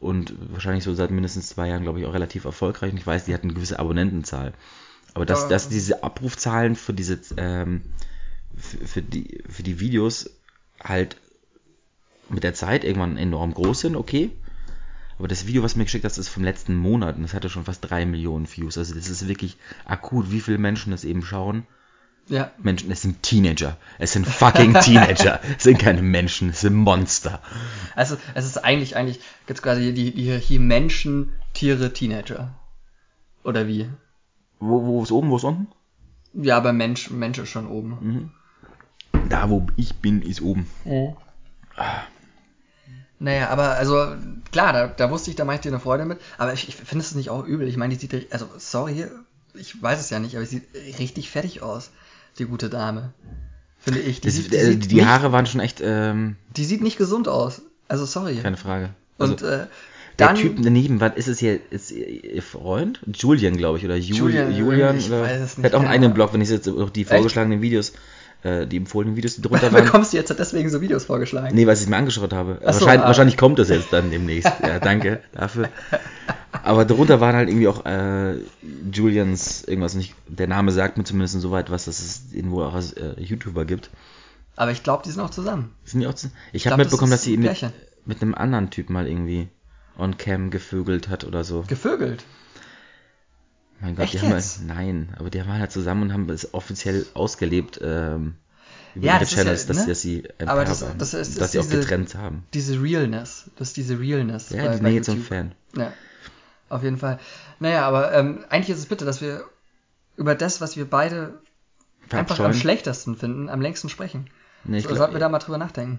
[0.00, 2.92] und wahrscheinlich so seit mindestens zwei Jahren, glaube ich, auch relativ erfolgreich.
[2.92, 4.54] Und ich weiß, die hat eine gewisse Abonnentenzahl.
[5.14, 5.48] Aber dass, Ja.
[5.50, 7.82] dass diese Abrufzahlen für diese, ähm,
[8.56, 10.30] für, für, die, für die Videos
[10.82, 11.16] halt
[12.28, 14.30] mit der Zeit irgendwann enorm groß sind, okay.
[15.18, 17.48] Aber das Video, was du mir geschickt hast, ist vom letzten Monat und das hatte
[17.48, 18.76] schon fast drei Millionen Views.
[18.76, 21.66] Also das ist wirklich akut, wie viele Menschen das eben schauen.
[22.28, 23.76] Ja, Menschen, es sind Teenager.
[23.98, 25.40] Es sind fucking Teenager.
[25.56, 27.40] es sind keine Menschen, es sind Monster.
[27.94, 32.54] also es ist eigentlich, eigentlich jetzt quasi die, die Hierarchie Menschen, Tiere, Teenager.
[33.42, 33.90] Oder wie?
[34.58, 35.68] Wo, wo ist oben, wo ist unten?
[36.32, 38.32] Ja, aber Mensch, Mensch ist schon oben.
[39.28, 40.66] Da, wo ich bin, ist oben.
[43.18, 44.14] Naja, aber also
[44.50, 46.20] klar, da, da wusste ich, da mache ich dir eine Freude mit.
[46.38, 47.68] Aber ich, ich finde es nicht auch übel.
[47.68, 49.06] Ich meine, die sieht, also sorry,
[49.54, 51.90] ich weiß es ja nicht, aber sie sieht richtig fertig aus,
[52.38, 53.12] die gute Dame.
[53.78, 54.20] Finde ich.
[54.20, 56.82] Die, Das, sieht, die, äh, sieht die nicht, Haare waren schon echt, ähm, die sieht
[56.82, 57.62] nicht gesund aus.
[57.88, 58.36] Also sorry.
[58.36, 58.90] keine Frage.
[59.18, 59.66] Also, Und äh,
[60.18, 61.58] der dann, Typ daneben, was ist es hier?
[61.70, 63.00] Ist ihr ihr Freund?
[63.14, 65.22] Julian, glaube ich, oder Ju Julian, Julian, ich oder?
[65.22, 66.14] weiß es Der hat auch einen nicht, eigenen.
[66.14, 67.92] Blog, wenn ich jetzt auch die vorgeschlagenen Videos,
[68.42, 69.84] äh, die empfohlenen Videos, die drunter waren.
[69.84, 71.54] bekommst du jetzt deswegen so Videos vorgeschlagen?
[71.54, 72.58] Nee, was ich mir angeschaut habe.
[72.60, 73.06] So, wahrscheinlich, ah.
[73.06, 74.52] wahrscheinlich kommt das jetzt dann demnächst.
[74.62, 75.68] Ja, danke dafür.
[76.64, 78.38] Aber darunter waren halt irgendwie auch äh,
[78.90, 79.94] Julians irgendwas.
[79.94, 83.64] Nicht, der Name sagt mir zumindest soweit was, dass es wohl auch als äh, YouTuber
[83.66, 83.90] gibt.
[84.56, 85.74] Aber ich glaube, die sind auch zusammen.
[85.84, 87.72] Sind die auch zu, ich glaub, habe das mitbekommen, ist dass sie ein mit,
[88.06, 89.48] mit einem anderen Typ mal irgendwie
[89.98, 91.64] on cam gevögelt hat oder so.
[91.68, 92.24] Gevögelt.
[93.80, 94.58] Mein Gott, Echt die haben jetzt?
[94.60, 98.36] halt, nein, aber die waren halt zusammen und haben es offiziell ausgelebt ähm,
[98.94, 99.86] über Ja, ihre das ist ja, Channels, dass, ne?
[99.88, 102.14] dass sie ein Aber Paar das- waren, das ist- dass ist sie auch diese- getrennt
[102.14, 102.44] haben.
[102.54, 103.50] Diese Realness.
[103.56, 104.50] Das ist diese Realness.
[104.50, 105.28] Ja, bei- die bei Nähe zum YouTube.
[105.28, 105.52] Fan.
[105.76, 105.92] Ja,
[106.68, 107.18] auf jeden Fall.
[107.60, 109.44] Naja, aber ähm, eigentlich ist es bitte, dass wir
[110.16, 111.40] über das, was wir beide
[112.10, 114.28] einfach am schlechtesten finden, am längsten sprechen.
[114.64, 115.98] Nee, so, glaub- sollten wir da mal drüber nachdenken.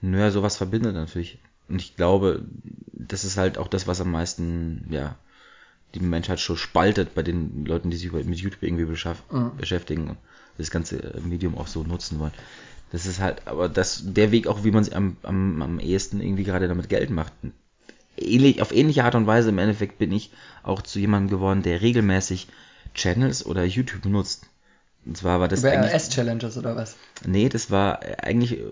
[0.00, 1.38] Naja, sowas verbindet natürlich.
[1.68, 2.44] Und ich glaube,
[2.92, 5.16] das ist halt auch das, was am meisten, ja,
[5.94, 9.56] die Menschheit schon spaltet bei den Leuten, die sich mit YouTube irgendwie Mhm.
[9.56, 10.18] beschäftigen und
[10.58, 12.32] das ganze äh, Medium auch so nutzen wollen.
[12.90, 16.20] Das ist halt, aber das, der Weg auch, wie man sich am, am, am ehesten
[16.20, 17.32] irgendwie gerade damit Geld macht.
[18.16, 20.30] Ähnlich, auf ähnliche Art und Weise im Endeffekt bin ich
[20.62, 22.48] auch zu jemandem geworden, der regelmäßig
[22.94, 24.46] Channels oder YouTube nutzt.
[25.04, 25.72] Und zwar war das Über.
[25.72, 26.96] RS-Challenges oder was?
[27.24, 28.64] Nee, das war äh, eigentlich äh,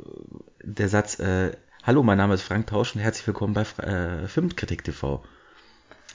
[0.62, 4.84] der Satz, äh, Hallo, mein Name ist Frank Tausch und herzlich willkommen bei äh, Filmkritik
[4.84, 5.24] TV.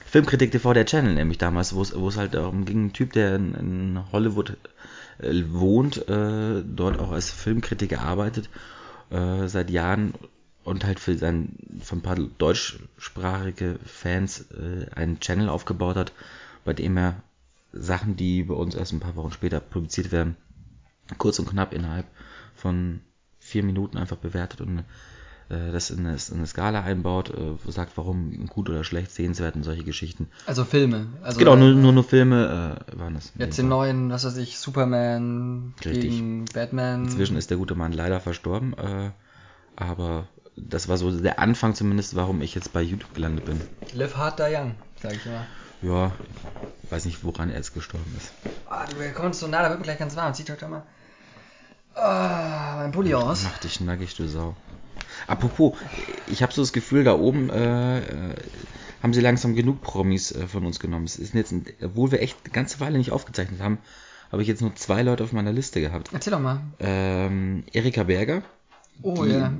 [0.06, 3.54] Filmkritik TV, der Channel nämlich damals, wo es halt darum ging, ein Typ, der in,
[3.54, 4.56] in Hollywood
[5.18, 8.48] äh, wohnt, äh, dort auch als Filmkritiker arbeitet,
[9.08, 10.14] seit Jahren
[10.66, 11.50] und halt für, sein,
[11.80, 16.12] für ein paar deutschsprachige Fans äh, einen Channel aufgebaut hat,
[16.64, 17.22] bei dem er
[17.72, 20.36] Sachen, die bei uns erst ein paar Wochen später publiziert werden,
[21.18, 22.06] kurz und knapp innerhalb
[22.56, 23.00] von
[23.38, 24.78] vier Minuten einfach bewertet und
[25.50, 29.54] äh, das in eine, in eine Skala einbaut, äh, sagt, warum gut oder schlecht, sehenswert
[29.54, 30.26] und solche Geschichten.
[30.46, 31.06] Also Filme.
[31.22, 33.30] Also, genau, nur, äh, nur, nur Filme äh, waren das.
[33.36, 36.10] in Jetzt den neuen, was weiß ich, Superman Richtig.
[36.10, 37.04] gegen Batman.
[37.04, 39.10] Inzwischen ist der gute Mann leider verstorben, äh,
[39.76, 40.26] aber
[40.56, 43.60] das war so der Anfang zumindest, warum ich jetzt bei YouTube gelandet bin.
[43.92, 45.46] Live Hard Die Young, sag ich immer.
[45.82, 46.12] Ja,
[46.90, 48.32] weiß nicht, woran er jetzt gestorben ist.
[48.68, 50.34] Ah, du kommst so nah, da wird mir gleich ganz warm.
[50.34, 50.82] Zieht heute mal
[51.96, 53.44] ah, mein Pulli aus.
[53.44, 54.54] Mach dich nackig, du Sau.
[55.26, 55.74] Apropos,
[56.26, 58.34] ich habe so das Gefühl, da oben äh, äh,
[59.02, 61.04] haben sie langsam genug Promis äh, von uns genommen.
[61.04, 63.78] Es ist jetzt, ein, obwohl wir echt eine ganze Weile nicht aufgezeichnet haben,
[64.30, 66.10] habe ich jetzt nur zwei Leute auf meiner Liste gehabt.
[66.12, 66.60] Erzähl doch mal.
[66.80, 68.42] Ähm, Erika Berger,
[69.02, 69.52] Oh die- ja.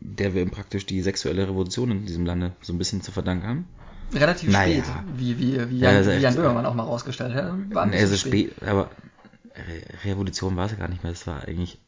[0.00, 3.68] der wir praktisch die sexuelle Revolution in diesem Lande so ein bisschen zu verdanken haben.
[4.14, 4.82] Relativ Naja.
[4.84, 7.34] spät, wie, wie, wie Ja, Jan, das ist wie Jan echt- Böhmermann auch mal rausgestellt
[7.34, 7.52] hat.
[7.74, 8.90] War bisschen also spät, aber
[9.56, 11.12] Re Revolution war es gar nicht mehr.
[11.12, 11.78] Es war eigentlich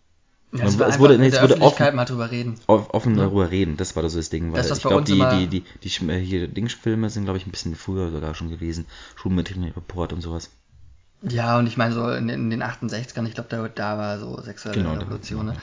[0.52, 2.54] Ja, es Es war einfach wurde- nee, es wurde offen- mal drüber reden.
[2.68, 3.76] off- offen darüber reden.
[3.76, 4.52] Das war das, das Ding.
[4.52, 7.46] Weil Das, was ich glaube, die, die, die, die, äh, hier Dingsfilme sind, glaube ich,
[7.46, 8.86] ein bisschen früher sogar schon gewesen.
[9.16, 10.50] Schulmädchenreport und sowas.
[11.22, 14.40] Ja, und ich meine so in, in den 68ern, ich glaube, da, da war so
[14.42, 15.46] sexuelle Genau, da- Revolution.
[15.46, 15.52] Ne?
[15.54, 15.58] Ja,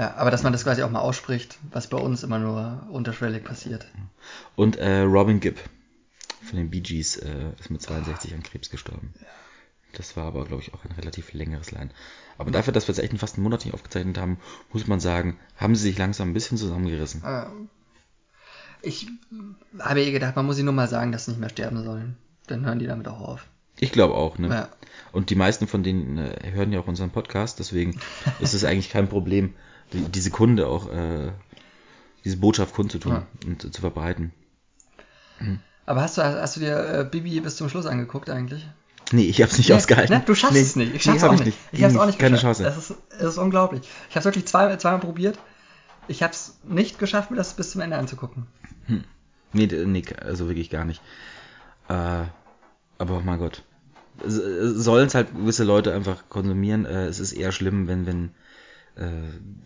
[0.00, 3.86] aber dass man das quasi auch mal ausspricht, was bei uns immer nur unterschwellig passiert.
[4.54, 5.58] Und äh, Robin Gibb
[6.42, 9.14] von den Bee Gees äh, ist mit 62 an Krebs gestorben.
[9.94, 11.90] Das war aber, glaube ich, auch ein relativ längeres Line.
[12.36, 14.38] Aber dafür, dass wir es echt fast einen Monat nicht aufgezeichnet haben,
[14.72, 17.22] muss man sagen, haben sie sich langsam ein bisschen zusammengerissen.
[17.24, 17.46] Äh,
[18.82, 19.08] Ich
[19.78, 22.16] habe eh gedacht, man muss ihnen nur mal sagen, dass sie nicht mehr sterben sollen.
[22.46, 23.46] Dann hören die damit auch auf.
[23.78, 24.48] Ich glaube auch, ne?
[24.48, 24.68] Ja.
[25.12, 27.98] Und die meisten von denen äh, hören ja auch unseren Podcast, deswegen
[28.40, 29.54] ist es eigentlich kein Problem,
[30.00, 31.32] diese Kunde auch, äh,
[32.24, 33.26] diese Botschaft kundzutun Ja.
[33.46, 34.32] und äh, zu verbreiten.
[35.84, 38.66] Aber hast du, hast du dir äh, Bibi bis zum Schluss angeguckt eigentlich?
[39.12, 40.16] Nee, ich habe es nicht Nee, ausgehalten.
[40.16, 40.22] Ne?
[40.26, 40.88] Du schaffst Nee, es nicht.
[40.88, 41.46] Ich nee, schaff's hab auch ich nicht.
[41.46, 41.58] nicht.
[41.72, 42.60] Ich hab's auch nicht Keine geschafft.
[42.60, 42.76] Chance.
[42.78, 43.82] Es ist, es ist unglaublich.
[44.10, 45.38] Ich habe es wirklich zwei, zweimal probiert.
[46.08, 48.46] Ich habe es nicht geschafft, mir das bis zum Ende anzugucken.
[49.52, 51.00] Nee, d- nee, also wirklich gar nicht.
[51.88, 51.92] Äh,
[52.98, 53.62] aber oh mein Gott.
[54.24, 56.84] Sollen es halt gewisse Leute einfach konsumieren.
[56.86, 58.28] Äh, es ist eher schlimm, wenn, wenn äh,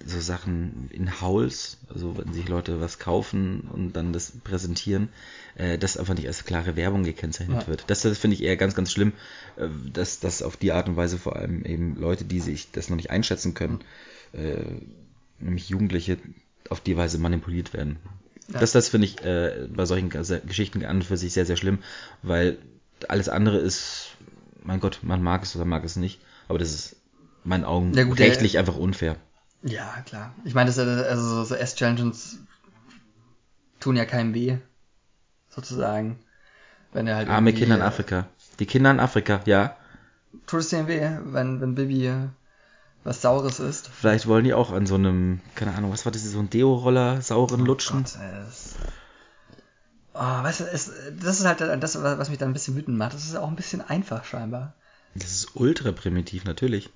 [0.05, 5.09] so Sachen in Hauls, also wenn sich Leute was kaufen und dann das präsentieren,
[5.55, 7.67] äh, das einfach nicht als klare Werbung gekennzeichnet Ja.
[7.69, 7.85] wird.
[7.87, 9.13] Das, das finde ich eher ganz, ganz schlimm,
[9.57, 12.91] äh, dass, dass auf die Art und Weise vor allem eben Leute, die sich das
[12.91, 13.81] noch nicht einschätzen können,
[14.33, 14.65] äh,
[15.39, 16.19] nämlich Jugendliche,
[16.69, 17.99] auf die Weise manipuliert werden.
[18.53, 18.59] Ja.
[18.59, 21.79] Das, das finde ich äh, bei solchen Geschichten an und für sich sehr, sehr schlimm,
[22.23, 22.59] weil
[23.09, 24.17] alles andere ist,
[24.65, 26.97] mein Gott, man mag es oder mag es nicht, aber das ist
[27.45, 29.17] meinen Augen Ja, gut, der- rechtlich einfach unfair.
[29.63, 30.35] Ja, klar.
[30.45, 32.39] Ich meine, das ist ja- also so, so S-Challenges
[33.79, 34.59] tun ja keinem weh.
[35.49, 36.19] Sozusagen.
[36.93, 38.27] Wenn er halt Arme Kinder in äh, Afrika.
[38.59, 39.77] Die Kinder in Afrika, ja.
[40.47, 42.29] Tut es denen weh, wenn, wenn Bibi äh,
[43.05, 43.89] was Saures isst.
[43.89, 47.21] Vielleicht wollen die auch an so einem, keine Ahnung, was war das, so ein Deo-Roller,
[47.23, 48.05] sauren Lutschen.
[48.05, 48.75] Gott, ey, das,
[50.15, 53.15] oh, weißt du, es, das ist halt das, was mich dann ein bisschen wütend macht.
[53.15, 54.75] Das ist auch ein bisschen einfach scheinbar.
[55.15, 56.91] Das ist ultra primitiv, natürlich.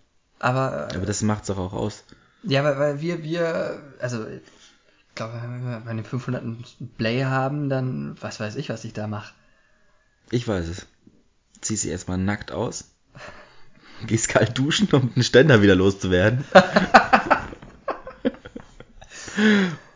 [0.44, 2.04] Aber, äh, Aber das macht's doch auch aus.
[2.42, 4.42] ja, weil, weil wir, wir, also, ich
[5.14, 6.44] glaube, wenn wir den 500
[6.98, 9.32] Play haben, dann, was weiß ich, was ich da mache.
[10.30, 10.84] Ich weiß es.
[11.62, 12.90] Zieh sie erstmal nackt aus.
[14.06, 16.44] Gehst kalt duschen, um den Ständer wieder loszuwerden.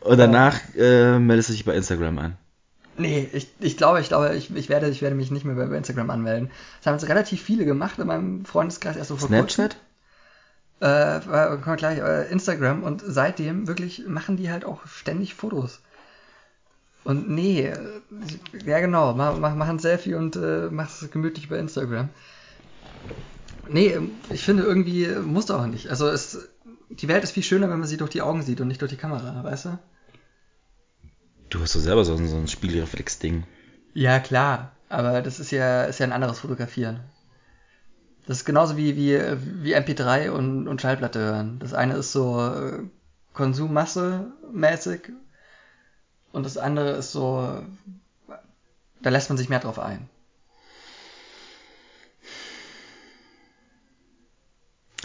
[0.00, 2.38] Und danach äh, meldest du dich bei Instagram an.
[2.96, 5.76] Nee, ich, ich glaube, ich glaube, ich, ich, werde, ich werde mich nicht mehr bei,
[5.76, 6.50] Instagram anmelden.
[6.78, 9.72] Das haben jetzt relativ viele gemacht in meinem Freundeskreis erst so vor Snapchat?
[9.72, 9.87] kurzem.
[10.80, 10.86] Äh,
[11.26, 15.80] wir gleich, äh, Instagram und seitdem wirklich machen die halt auch ständig Fotos.
[17.04, 17.78] Und nee, äh,
[18.64, 22.10] ja genau, mach, mach, mach ein Selfie und äh, mach es gemütlich bei Instagram.
[23.68, 25.88] Nee, ähm, ich finde irgendwie muss doch auch nicht.
[25.88, 26.48] Also es,
[26.90, 28.90] die Welt ist viel schöner, wenn man sie durch die Augen sieht und nicht durch
[28.90, 29.78] die Kamera, weißt du?
[31.50, 33.44] Du hast doch selber so, ein- so ein Spiegelreflex-Ding.
[33.94, 34.72] Ja, klar.
[34.90, 37.00] Aber das ist ja, ist ja ein anderes Fotografieren.
[38.28, 39.18] Das ist genauso wie, wie,
[39.62, 41.58] wie MP3 und, und Schallplatte hören.
[41.60, 42.82] Das eine ist so äh,
[43.32, 45.12] Konsummasse-mäßig
[46.32, 47.62] und das andere ist so,
[49.00, 50.10] da lässt man sich mehr drauf ein.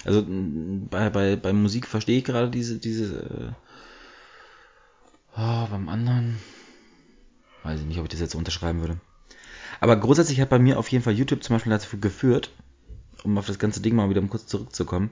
[0.03, 3.51] Also bei, bei, bei Musik verstehe ich gerade diese, diese äh,
[5.37, 6.39] oh, beim anderen
[7.63, 8.99] weiß ich nicht, ob ich das jetzt unterschreiben würde.
[9.79, 12.51] Aber grundsätzlich hat bei mir auf jeden Fall YouTube zum Beispiel dazu geführt,
[13.23, 15.09] um auf das ganze Ding mal wieder kurz zurückzukommen,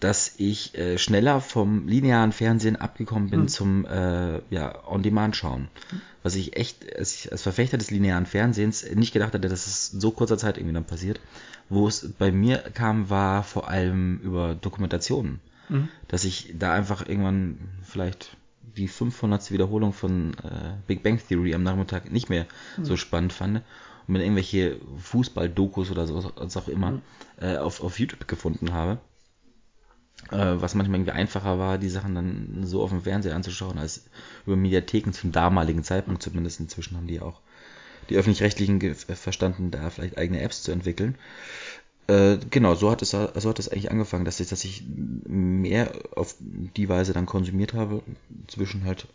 [0.00, 3.48] dass ich äh, schneller vom linearen Fernsehen abgekommen bin Hm.
[3.48, 5.68] zum äh, ja, On-Demand-Schauen.
[6.22, 9.92] Was ich echt als, ich als Verfechter des linearen Fernsehens nicht gedacht hatte, dass es
[9.92, 11.20] in so kurzer Zeit irgendwie dann passiert.
[11.68, 15.40] Wo es bei mir kam, war vor allem über Dokumentationen.
[15.68, 15.88] Mhm.
[16.08, 18.36] Dass ich da einfach irgendwann vielleicht
[18.76, 19.50] die 500.
[19.50, 22.46] Wiederholung von äh, Big Bang Theory am Nachmittag nicht mehr
[22.82, 23.62] so spannend fand
[24.10, 27.00] mir irgendwelche Fußball-Dokus oder so, was auch immer
[27.40, 28.98] äh, auf, auf YouTube gefunden habe.
[30.30, 34.04] Äh, was manchmal irgendwie einfacher war, die Sachen dann so auf dem Fernseher anzuschauen, als
[34.46, 36.60] über Mediatheken zum damaligen Zeitpunkt zumindest.
[36.60, 37.40] Inzwischen haben die auch
[38.08, 41.16] die öffentlich-rechtlichen verstanden, da vielleicht eigene Apps zu entwickeln.
[42.06, 44.84] Äh, genau, so hat es so hat es eigentlich angefangen, dass ich, dass ich
[45.26, 48.02] mehr auf die Weise dann konsumiert habe.
[48.42, 49.06] Inzwischen halt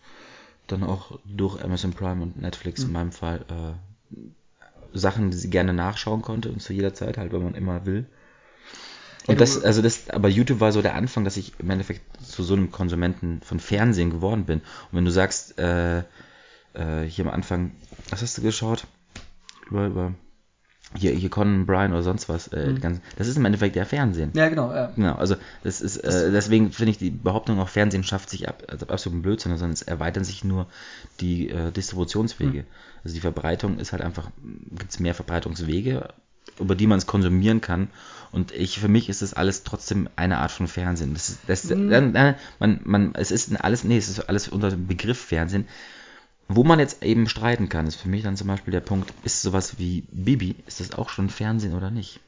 [0.68, 4.16] dann auch durch Amazon Prime und Netflix in meinem Fall äh,
[5.00, 8.06] Sachen, die sie gerne nachschauen konnte und zu jeder Zeit halt, wenn man immer will.
[9.28, 12.44] Und das, also das, aber YouTube war so der Anfang, dass ich im Endeffekt zu
[12.44, 14.60] so einem Konsumenten von Fernsehen geworden bin.
[14.60, 17.72] Und wenn du sagst, äh, äh, hier am Anfang,
[18.10, 18.86] was hast du geschaut?
[19.70, 20.14] Über, über
[20.96, 23.86] hier, hier Conan Bryan oder sonst was, äh, die ganzen, das ist im Endeffekt der
[23.86, 24.32] Fernsehen.
[24.34, 24.74] Ja, genau.
[24.74, 24.92] Ja.
[24.96, 28.64] Genau, also das ist, äh, deswegen finde ich die Behauptung auch Fernsehen schafft sich ab,
[28.68, 30.68] also absolut Blödsinn, sondern es erweitern sich nur
[31.20, 32.66] die äh, Distributionswege.
[33.04, 34.30] Also die Verbreitung ist halt einfach,
[34.72, 36.10] gibt es mehr Verbreitungswege
[36.60, 37.90] über die man es konsumieren kann.
[38.32, 41.14] Und ich, für mich ist das alles trotzdem eine Art von Fernsehen.
[41.14, 42.36] Das ist, das, mhm.
[42.60, 45.68] man, man, es ist alles, nee, es ist alles unter dem Begriff Fernsehen.
[46.48, 49.42] Wo man jetzt eben streiten kann, ist für mich dann zum Beispiel der Punkt, ist
[49.42, 52.20] sowas wie Bibi, ist das auch schon Fernsehen oder nicht?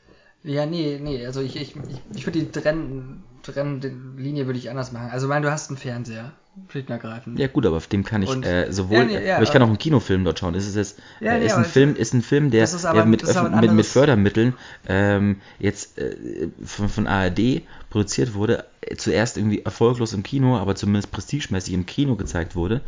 [0.43, 1.75] Ja, nee, nee, also ich, ich,
[2.15, 5.10] ich, würde die Trenn, Trennlinie würde ich anders machen.
[5.12, 6.32] Also ich meine, du hast einen Fernseher,
[6.69, 7.38] schlicht und ergreifend.
[7.38, 9.51] Ja gut, aber auf dem kann ich und, äh, sowohl, ja, nee, ja, aber ich
[9.51, 10.56] kann auch einen Kinofilm dort schauen.
[10.56, 13.06] Ist es jetzt, ja, äh, nee, ist, ein Film, ist ein Film, der, aber, der
[13.06, 13.23] mit,
[13.62, 14.53] mit, mit Fördermitteln
[14.88, 18.65] ähm, jetzt äh, von, von ARD produziert wurde,
[18.97, 22.82] zuerst irgendwie erfolglos im Kino, aber zumindest prestigemäßig im Kino gezeigt wurde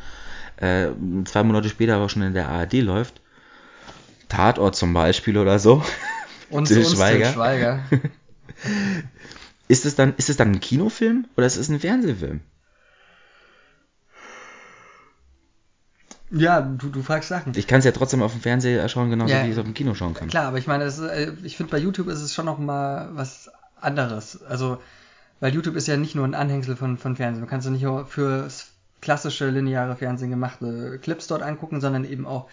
[0.59, 0.89] äh,
[1.25, 3.21] zwei Monate später aber schon in der ARD läuft.
[4.27, 5.83] Tatort zum Beispiel oder so.
[6.49, 7.31] Und Till Schweiger.
[7.31, 7.83] Schweiger.
[9.67, 12.41] ist es dann, ist es dann ein Kinofilm oder ist es ein Fernsehfilm?
[16.31, 17.53] Ja, du, du fragst Sachen.
[17.55, 19.65] Ich kann es ja trotzdem auf dem Fernseher schauen, genauso ja, wie ich es auf
[19.65, 20.27] dem Kino schauen kann.
[20.27, 23.09] Klar, aber ich meine, ist, äh, ich finde bei YouTube ist es schon noch mal
[23.13, 24.43] was anderes.
[24.43, 24.79] Also,
[25.39, 27.43] weil YouTube ist ja nicht nur ein Anhängsel von, von Fernsehen.
[27.43, 32.25] Du kannst ja nicht nur fürs klassische lineare Fernsehen gemachte Clips dort angucken, sondern eben
[32.25, 32.49] auch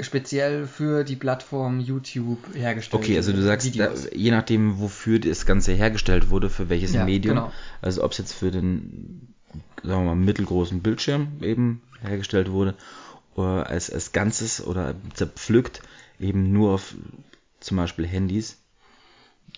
[0.00, 3.02] speziell für die Plattform YouTube hergestellt.
[3.02, 7.04] Okay, also du sagst, da, je nachdem, wofür das Ganze hergestellt wurde, für welches ja,
[7.04, 7.52] Medium, genau.
[7.82, 9.34] also ob es jetzt für den,
[9.82, 12.76] sagen wir mal, mittelgroßen Bildschirm eben hergestellt wurde,
[13.34, 15.82] oder als, als Ganzes oder zerpflückt,
[16.20, 16.94] eben nur auf
[17.58, 18.59] zum Beispiel Handys,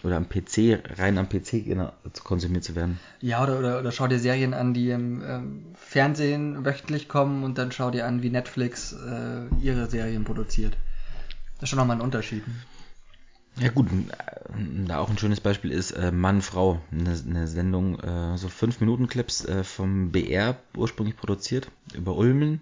[0.05, 1.93] oder am PC, rein am PC genau,
[2.25, 2.99] konsumiert zu werden.
[3.21, 7.59] Ja, oder, oder, oder schau dir Serien an, die im ähm, Fernsehen wöchentlich kommen und
[7.59, 10.77] dann schau dir an, wie Netflix äh, ihre Serien produziert.
[11.55, 12.43] Das ist schon nochmal ein Unterschied.
[13.57, 18.01] Ja gut, äh, da auch ein schönes Beispiel ist äh, Mann, Frau, eine, eine Sendung,
[18.01, 22.61] äh, so 5 Minuten Clips äh, vom BR ursprünglich produziert, über Ulmen.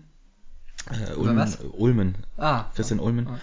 [0.91, 1.59] Äh, Ulmen, über was?
[1.73, 2.15] Ulmen.
[2.37, 2.65] Ah.
[2.75, 3.29] Christian Ulmen.
[3.29, 3.39] Ah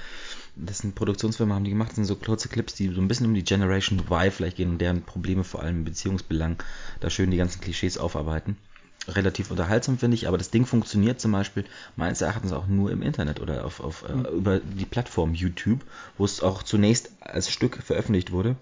[0.60, 3.26] das sind Produktionsfirmen, haben die gemacht, das sind so kurze Clips, die so ein bisschen
[3.28, 6.62] um die Generation Y vielleicht gehen und deren Probleme vor allem im Beziehungsbelang
[7.00, 8.58] da schön die ganzen Klischees aufarbeiten.
[9.08, 11.64] Relativ unterhaltsam finde ich, aber das Ding funktioniert zum Beispiel
[11.96, 14.26] meines Erachtens auch nur im Internet oder auf, auf mhm.
[14.26, 15.86] äh, über die Plattform YouTube,
[16.18, 18.58] wo es auch zunächst als Stück veröffentlicht wurde.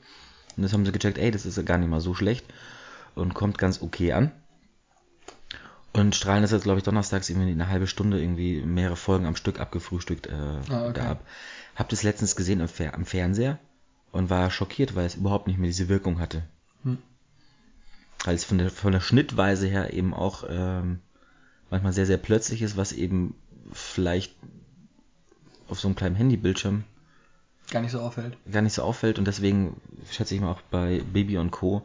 [0.55, 2.45] Und das haben sie gecheckt, ey, das ist ja gar nicht mal so schlecht
[3.15, 4.31] und kommt ganz okay an.
[5.93, 9.37] Und strahlen das jetzt, glaube ich, donnerstags irgendwie eine halbe Stunde irgendwie mehrere Folgen am
[9.37, 10.33] Stück abgefrühstückt äh,
[10.69, 10.93] ah, okay.
[10.93, 11.25] da ab.
[11.75, 13.59] Hab das letztens gesehen am, Fer am Fernseher
[14.11, 16.43] und war schockiert, weil es überhaupt nicht mehr diese Wirkung hatte.
[16.83, 16.97] Hm.
[18.23, 20.99] Weil es von der, von der Schnittweise her eben auch ähm,
[21.69, 23.35] manchmal sehr, sehr plötzlich ist, was eben
[23.73, 24.33] vielleicht
[25.67, 26.83] auf so einem kleinen Handybildschirm
[27.71, 28.37] gar nicht so auffällt.
[28.51, 31.81] Gar nicht so auffällt und deswegen schätze ich mal auch bei Baby und Co.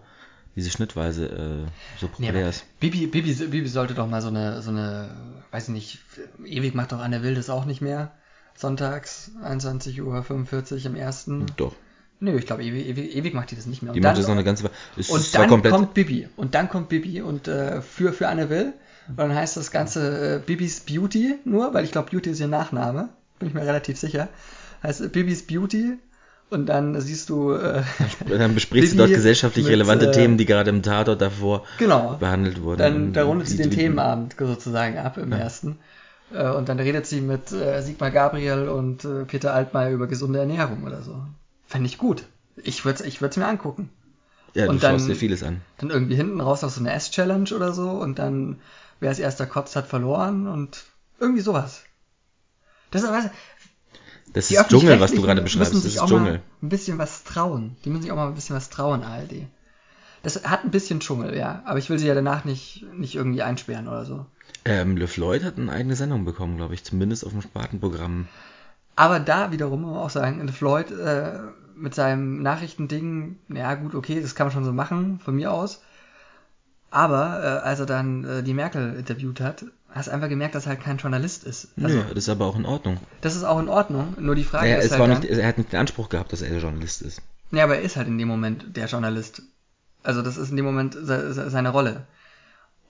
[0.57, 2.67] diese Schnittweise äh, so populär nee, ist.
[2.81, 5.17] Bibi, Bibi, Bibi sollte doch mal so eine, so eine,
[5.51, 5.99] weiß ich nicht,
[6.45, 8.13] ewig macht doch Anne Will das auch nicht mehr
[8.61, 11.47] sonntags 21.45 Uhr im ersten.
[11.57, 11.75] Doch.
[12.21, 13.93] Nö, ich glaube, ewig, ewig, ewig, macht die das nicht mehr.
[13.93, 14.75] Und die dann, macht das noch eine ganze Weile.
[15.09, 16.29] Und dann kommt Bibi.
[16.37, 18.75] Und dann kommt Bibi und äh, für, für Anne Will.
[19.09, 22.47] Und dann heißt das Ganze äh, Bibis Beauty nur, weil ich glaube, Beauty ist ihr
[22.47, 23.09] Nachname.
[23.39, 24.29] Bin ich mir relativ sicher.
[24.83, 25.99] Heißt äh, Bibis Beauty.
[26.51, 27.53] Und dann siehst du.
[27.53, 27.83] Äh,
[28.29, 31.65] dann besprichst Bibi du dort gesellschaftlich mit, relevante äh, Themen, die gerade im Tatort davor
[31.79, 32.79] genau, behandelt wurden.
[32.79, 35.39] Dann, da rundet sie den Themenabend sozusagen ab im ja.
[35.39, 35.79] ersten.
[36.33, 40.39] Äh, und dann redet sie mit äh, Sigmar Gabriel und äh, Peter Altmaier über gesunde
[40.39, 41.23] Ernährung oder so.
[41.67, 42.25] Fände ich gut.
[42.57, 43.91] Ich würde es ich würd's mir angucken.
[44.55, 45.61] Ja, und du dann, schaust dir vieles an.
[45.79, 48.61] Dann irgendwie hinten raus auf so eine S-Challenge oder so und dann,
[48.99, 50.85] wer als erster kotzt, hat verloren und
[51.21, 51.83] irgendwie sowas.
[52.91, 53.31] Das ist, weißt,
[54.33, 55.75] das ist Dschungel, was du gerade beschreibst.
[55.75, 56.41] Das ist Dschungel.
[56.63, 57.77] ein bisschen was trauen.
[57.85, 59.47] Die müssen sich auch mal ein bisschen was trauen, ARD.
[60.23, 61.63] Das hat ein bisschen Dschungel, ja.
[61.65, 64.27] Aber ich will sie ja danach nicht, nicht irgendwie einsperren oder so.
[64.65, 68.29] Ähm, Le Floyd hat eine eigene Sendung bekommen, glaube ich, zumindest auf dem Spartenprogramm.
[68.97, 71.39] Aber da wiederum muss man auch sagen, Le Floyd äh,
[71.75, 75.83] mit seinem Nachrichtending, ja gut, okay, das kann man schon so machen, von mir aus.
[76.91, 80.67] Aber äh, als er dann äh, die Merkel interviewt hat, hast du einfach gemerkt, dass
[80.67, 81.69] er halt kein Journalist ist.
[81.81, 82.99] Also, Nö, das ist aber auch in Ordnung.
[83.21, 85.59] Das ist auch in Ordnung, nur die Frage naja, ist halt dann, nicht, Er hat
[85.59, 87.23] nicht den Anspruch gehabt, dass er Journalist ist.
[87.53, 89.43] Ja, aber er ist halt in dem Moment der Journalist.
[90.03, 92.07] Also das ist in dem Moment seine Rolle.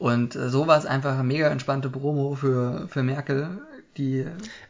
[0.01, 3.61] Und äh, so war es einfach eine mega entspannte Promo für, für Merkel,
[3.99, 4.25] die.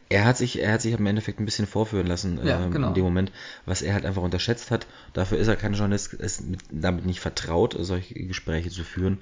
[0.09, 2.89] Er hat sich, er hat sich im Endeffekt ein bisschen vorführen lassen ja, ähm, genau.
[2.89, 3.31] in dem Moment,
[3.65, 4.87] was er halt einfach unterschätzt hat.
[5.13, 9.19] Dafür ist er kein Journalist, ist mit, damit nicht vertraut, solche Gespräche zu führen.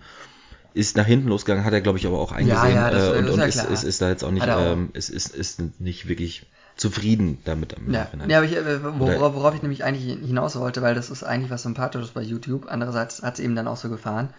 [0.74, 3.20] Ist nach hinten losgegangen, hat er glaube ich aber auch eingesehen ja, ja, das, äh,
[3.20, 4.48] und, und ist, ist, ist, da jetzt auch nicht.
[4.50, 8.08] Ähm, ist, ist, ist nicht wirklich zufrieden damit am ja.
[8.28, 11.52] Ja, aber ich, äh, worauf, worauf ich nämlich eigentlich hinaus wollte, weil das ist eigentlich
[11.52, 12.66] was Sympathisches bei YouTube.
[12.68, 14.30] Andererseits hat es eben dann auch so gefahren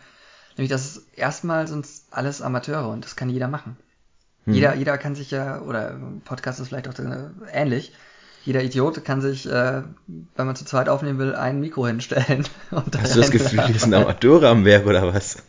[0.56, 3.76] Nämlich, dass es erstmal sind alles Amateure und das kann jeder machen.
[4.44, 4.54] Hm.
[4.54, 6.94] Jeder, jeder kann sich ja, oder Podcast ist vielleicht auch
[7.52, 7.92] ähnlich,
[8.44, 12.44] jeder Idiot kann sich, äh, wenn man zu zweit aufnehmen will, ein Mikro hinstellen.
[12.70, 15.42] Hast du das Gefühl, wir sind Amateure am Werk oder was?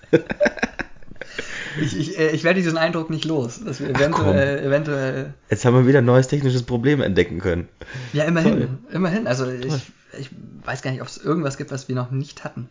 [1.81, 5.33] ich, ich, äh, ich werde diesen Eindruck nicht los, dass wir eventuell, Ach, eventuell.
[5.49, 7.69] Jetzt haben wir wieder ein neues technisches Problem entdecken können.
[8.11, 8.59] Ja, immerhin.
[8.59, 8.69] Toll.
[8.91, 9.25] Immerhin.
[9.27, 10.29] Also ich, ich
[10.65, 12.67] weiß gar nicht, ob es irgendwas gibt, was wir noch nicht hatten.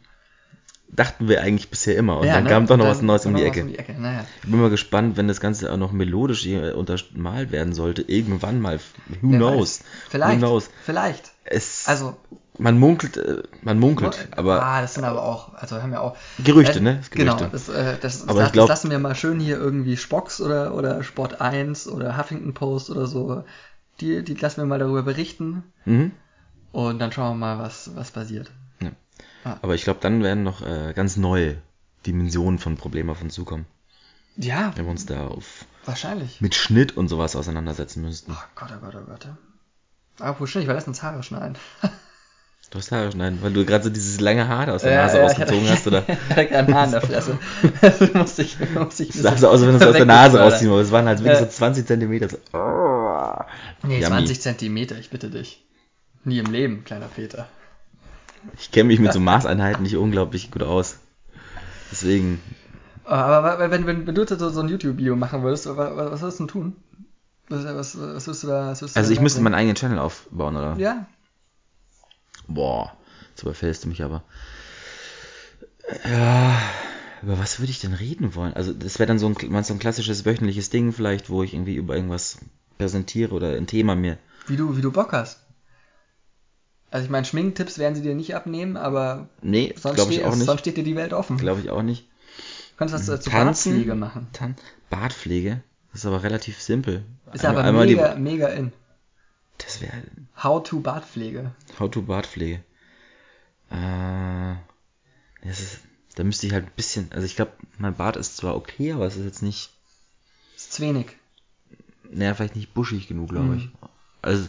[0.92, 2.18] Dachten wir eigentlich bisher immer.
[2.18, 2.50] Und ja, dann ne?
[2.50, 3.62] kam doch noch was Neues um die Ecke.
[3.62, 3.94] Um die Ecke.
[3.98, 4.24] Naja.
[4.42, 8.02] Ich bin mal gespannt, wenn das Ganze auch noch melodisch untermalt werden sollte.
[8.02, 8.78] Irgendwann mal.
[9.20, 9.80] Who Wer knows?
[10.08, 10.40] Vielleicht.
[10.40, 10.70] Who knows?
[10.84, 11.30] Vielleicht.
[11.44, 12.16] Es, also.
[12.58, 14.62] Man munkelt, äh, man munkelt, aber.
[14.62, 16.16] Ah, das sind aber auch, also haben wir auch.
[16.44, 17.00] Gerüchte, äh, ne?
[17.10, 17.36] Genau, Gerüchte.
[17.36, 20.42] Genau, das, äh, das, aber das, glaub, das lassen wir mal schön hier irgendwie Spocks
[20.42, 23.44] oder, oder Sport 1 oder Huffington Post oder so.
[24.00, 25.62] Die, die lassen wir mal darüber berichten.
[25.86, 26.10] Mhm.
[26.72, 28.50] Und dann schauen wir mal, was, was passiert.
[29.44, 29.56] Ah.
[29.62, 31.56] Aber ich glaube, dann werden noch äh, ganz neue
[32.06, 33.66] Dimensionen von Problemen auf uns zukommen.
[34.36, 34.72] Ja.
[34.76, 35.64] Wenn wir uns da auf.
[35.84, 36.40] Wahrscheinlich.
[36.40, 38.32] Mit Schnitt und sowas auseinandersetzen müssten.
[38.32, 39.28] Oh Gott, oh Gott, oh Gott.
[40.18, 41.56] Apropos Schnitt, ich war letztens Haare schneiden.
[42.70, 45.22] Du hast Haare schneiden, weil du gerade so dieses lange Haar aus der Nase ja,
[45.24, 46.04] rausgezogen hatte, hast, oder?
[46.08, 47.38] ich hatte gerade ein Haar in der Fresse.
[47.80, 50.38] das musste ich, musste ich das sah so aus, wenn du es aus der Nase
[50.38, 50.90] rausziehen wolltest.
[50.90, 51.46] Es waren halt wirklich ja.
[51.46, 52.28] so 20 Zentimeter.
[52.28, 52.38] So.
[53.82, 54.06] Nee, Yummy.
[54.06, 55.64] 20 Zentimeter, ich bitte dich.
[56.22, 57.48] Nie im Leben, kleiner Peter.
[58.58, 60.96] Ich kenne mich mit so Maßeinheiten nicht unglaublich gut aus.
[61.90, 62.40] Deswegen.
[63.04, 66.46] Aber wenn, wenn, wenn du jetzt so ein YouTube-Video machen würdest, was, was würdest du
[66.46, 66.76] tun?
[67.48, 68.68] Was, was, was würdest du da?
[68.68, 70.76] Was würdest du also ich müsste meinen eigenen Channel aufbauen, oder?
[70.78, 71.06] Ja,
[72.50, 72.96] Boah,
[73.30, 74.24] jetzt überfällst du mich aber.
[76.04, 76.60] Ja,
[77.22, 78.54] über was würde ich denn reden wollen?
[78.54, 81.76] Also, das wäre dann so ein, so ein klassisches wöchentliches Ding, vielleicht, wo ich irgendwie
[81.76, 82.38] über irgendwas
[82.78, 84.18] präsentiere oder ein Thema mir.
[84.48, 85.40] Wie du, wie du Bock hast.
[86.90, 89.28] Also, ich meine, Schminktipps werden sie dir nicht abnehmen, aber.
[89.42, 90.46] Nee, sonst, steht, ich auch nicht.
[90.46, 91.36] sonst steht dir die Welt offen.
[91.36, 92.08] Glaube ich auch nicht.
[92.72, 94.26] Du kannst was zu Tanzen, Bartpflege machen.
[94.32, 94.56] Tan
[94.88, 95.62] Bartpflege?
[95.92, 97.04] Das ist aber relativ simpel.
[97.32, 98.20] Ist einmal, aber mega, die...
[98.20, 98.72] mega in.
[99.58, 99.92] Das wäre.
[100.42, 101.52] How to Bartpflege.
[101.78, 102.64] How to Bartpflege.
[103.70, 104.54] Äh,
[105.42, 105.78] das ist,
[106.16, 109.06] da müsste ich halt ein bisschen, also ich glaube, mein Bart ist zwar okay, aber
[109.06, 109.70] es ist jetzt nicht.
[110.56, 111.06] Ist zu wenig.
[112.10, 113.58] Naja, vielleicht nicht buschig genug, glaube mhm.
[113.58, 113.68] ich.
[114.22, 114.48] Also,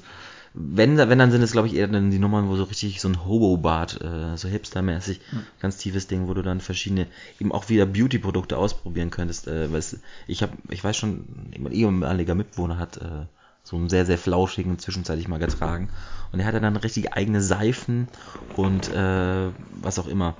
[0.53, 3.07] wenn, wenn dann sind es, glaube ich, eher dann die Nummern, wo so richtig so
[3.07, 5.45] ein Hobo-Bart, äh, so hipstermäßig, mhm.
[5.59, 7.07] ganz tiefes Ding, wo du dann verschiedene,
[7.39, 9.47] eben auch wieder Beauty-Produkte ausprobieren könntest.
[9.47, 9.81] Äh, weil
[10.27, 11.25] ich habe, ich weiß schon,
[11.57, 13.25] mein ehemaliger Mitbewohner hat äh,
[13.63, 15.89] so einen sehr, sehr flauschigen zwischenzeitlich mal getragen.
[16.31, 18.07] Und er hatte dann richtig eigene Seifen
[18.55, 19.49] und äh,
[19.81, 20.35] was auch immer.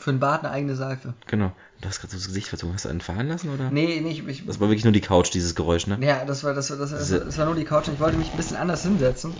[0.00, 1.12] Für den Bart eine eigene Seife.
[1.26, 1.52] Genau.
[1.82, 2.72] Du hast gerade so das Gesicht verzogen.
[2.72, 3.70] Hast du einen fahren lassen, oder?
[3.70, 4.26] Nee, nicht.
[4.26, 5.98] Ich, das war wirklich nur die Couch, dieses Geräusch, ne?
[6.00, 7.88] Ja, das war, das, war, das, das, das war nur die Couch.
[7.88, 9.34] Ich wollte mich ein bisschen anders hinsetzen.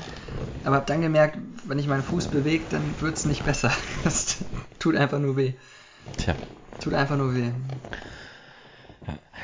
[0.63, 3.73] Aber hab dann gemerkt, wenn ich meinen Fuß bewege, dann wird es nicht besser.
[4.05, 4.37] Das
[4.79, 5.55] tut einfach nur weh.
[6.19, 6.37] Tja.
[6.79, 7.51] Tut einfach nur weh.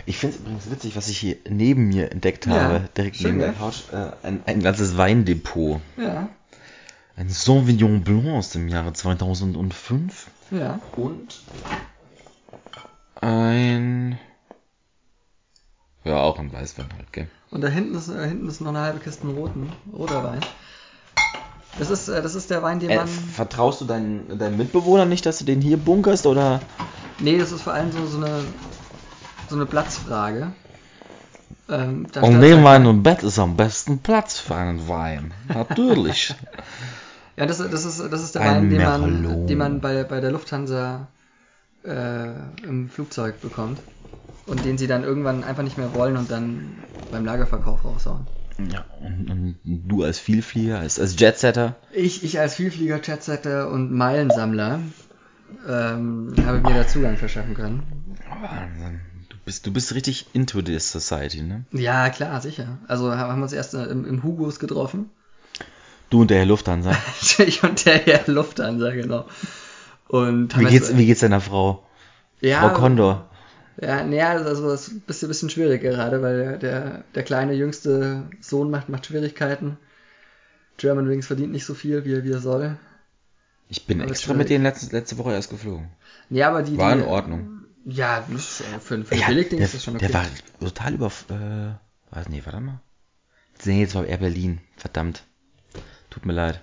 [0.05, 3.39] Ich finde es übrigens witzig, was ich hier neben mir entdeckt habe, ja, direkt schön,
[3.39, 5.81] neben der Couch, äh, ein, ein ganzes Weindepot.
[5.97, 6.29] Ja.
[7.17, 10.27] Ein Sauvignon Blanc aus dem Jahre 2005.
[10.51, 10.81] Ja.
[10.97, 11.41] Und
[13.21, 14.19] ein
[16.05, 17.29] ja, auch ein Weißwein halt, gell?
[17.51, 20.41] Und da hinten ist, äh, hinten ist noch eine halbe Kiste roten, roter Wein.
[21.79, 23.09] Das ist, äh, das ist der Wein, den äh, man.
[23.09, 26.61] Vertraust du deinen, deinen Mitbewohnern nicht, dass du den hier bunkerst oder?
[27.19, 28.45] Nee, das ist vor allem so, so eine
[29.49, 30.53] so eine Platzfrage.
[31.69, 35.33] Ähm, Und neben meinem Bett ist am besten Platz für einen Wein.
[35.49, 36.35] Natürlich.
[37.37, 40.20] ja, das, das, ist, das ist der Ein Wein, den man, den man bei, bei
[40.20, 41.09] der Lufthansa
[41.84, 42.32] äh,
[42.64, 43.78] im Flugzeug bekommt.
[44.47, 46.76] Und den sie dann irgendwann einfach nicht mehr wollen und dann
[47.11, 48.26] beim Lagerverkauf raushauen.
[48.72, 51.74] Ja, und, und du als Vielflieger, als, als Jetsetter?
[51.93, 54.80] Ich, ich als Vielflieger, Jetsetter und Meilensammler
[55.68, 57.82] ähm, habe mir da Zugang verschaffen können.
[58.41, 59.01] Wahnsinn
[59.47, 61.64] bist, du bist richtig into this society, ne?
[61.70, 62.78] Ja, klar, sicher.
[62.89, 65.09] Also haben wir uns erst im, im Hugos getroffen.
[66.11, 66.97] Du und der Herr Lufthansa.
[67.39, 69.27] ich und der Herr Lufthansa, genau.
[70.09, 71.85] Und wie, geht's, wie geht's deiner Frau?
[72.41, 73.29] Ja, Frau Condor.
[73.81, 78.23] Ja, naja, also das ist ein bisschen, bisschen schwierig gerade, weil der, der kleine jüngste
[78.41, 79.77] Sohn macht, macht Schwierigkeiten.
[80.79, 82.79] German Wings verdient nicht so viel, wie er, wie er soll.
[83.69, 85.89] Ich bin aber extra mit denen letzte, letzte Woche erst geflogen.
[86.31, 86.79] Ja, aber die.
[86.79, 87.65] War die, in Ordnung.
[87.85, 88.25] Ja,
[88.81, 90.07] für, für ja, Billigding ist das schon okay.
[90.07, 90.27] Der war
[90.61, 91.07] total über.
[91.07, 92.81] Äh, weiß nee, warte mal.
[93.65, 94.61] Nee, jetzt war Air Berlin.
[94.77, 95.25] Verdammt.
[96.17, 96.62] Tut mir leid.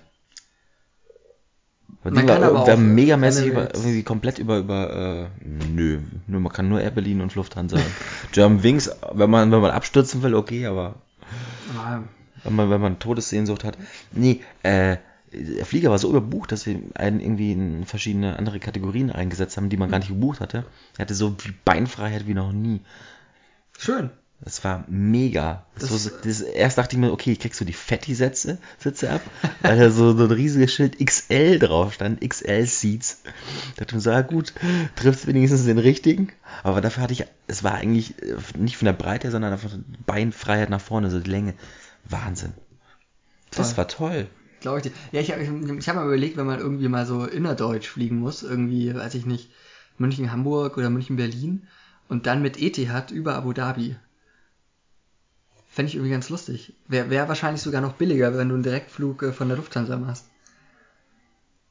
[2.02, 6.40] Aber man die war, war äh, megamäßig über, irgendwie komplett über, über, äh, nö, nur,
[6.40, 7.78] man kann nur Air Berlin und Lufthansa.
[8.32, 10.96] German Wings, wenn man, wenn man abstürzen will, okay, aber,
[11.78, 12.00] ah.
[12.42, 13.78] wenn man, wenn man Todessehnsucht hat.
[14.10, 14.96] Nee, äh,
[15.32, 19.68] der Flieger war so überbucht, dass sie einen irgendwie in verschiedene andere Kategorien eingesetzt haben,
[19.68, 20.64] die man gar nicht gebucht hatte.
[20.98, 22.80] Er hatte so viel Beinfreiheit wie noch nie.
[23.78, 24.10] Schön.
[24.44, 25.64] Das war mega.
[25.74, 29.10] Das Das- war so, das, erst dachte ich mir, okay, kriegst du die Fetti-Sätze Sitze
[29.10, 29.22] ab,
[29.62, 33.22] weil da so, so ein riesiges Schild XL drauf stand, XL-Seats.
[33.24, 33.30] Da
[33.78, 34.52] dachte ich mir so, ja gut,
[34.96, 36.28] trifft wenigstens den richtigen.
[36.62, 39.70] Aber dafür hatte ich, es war eigentlich äh, nicht von der Breite, sondern einfach
[40.04, 41.54] Beinfreiheit nach vorne, so die Länge.
[42.04, 42.52] Wahnsinn.
[43.50, 43.76] Das Toll.
[43.78, 44.26] war toll.
[44.60, 44.92] Glaube ich dir.
[45.12, 48.42] Ja, ich, ich, ich habe mal überlegt, wenn man irgendwie mal so innerdeutsch fliegen muss,
[48.42, 49.50] irgendwie, weiß ich nicht,
[49.96, 51.66] München, Hamburg oder München, Berlin
[52.08, 53.96] und dann mit Etihad über Abu Dhabi.
[55.74, 56.72] Fände ich irgendwie ganz lustig.
[56.86, 60.24] Wäre wär wahrscheinlich sogar noch billiger, wenn du einen Direktflug äh, von der Lufthansa machst.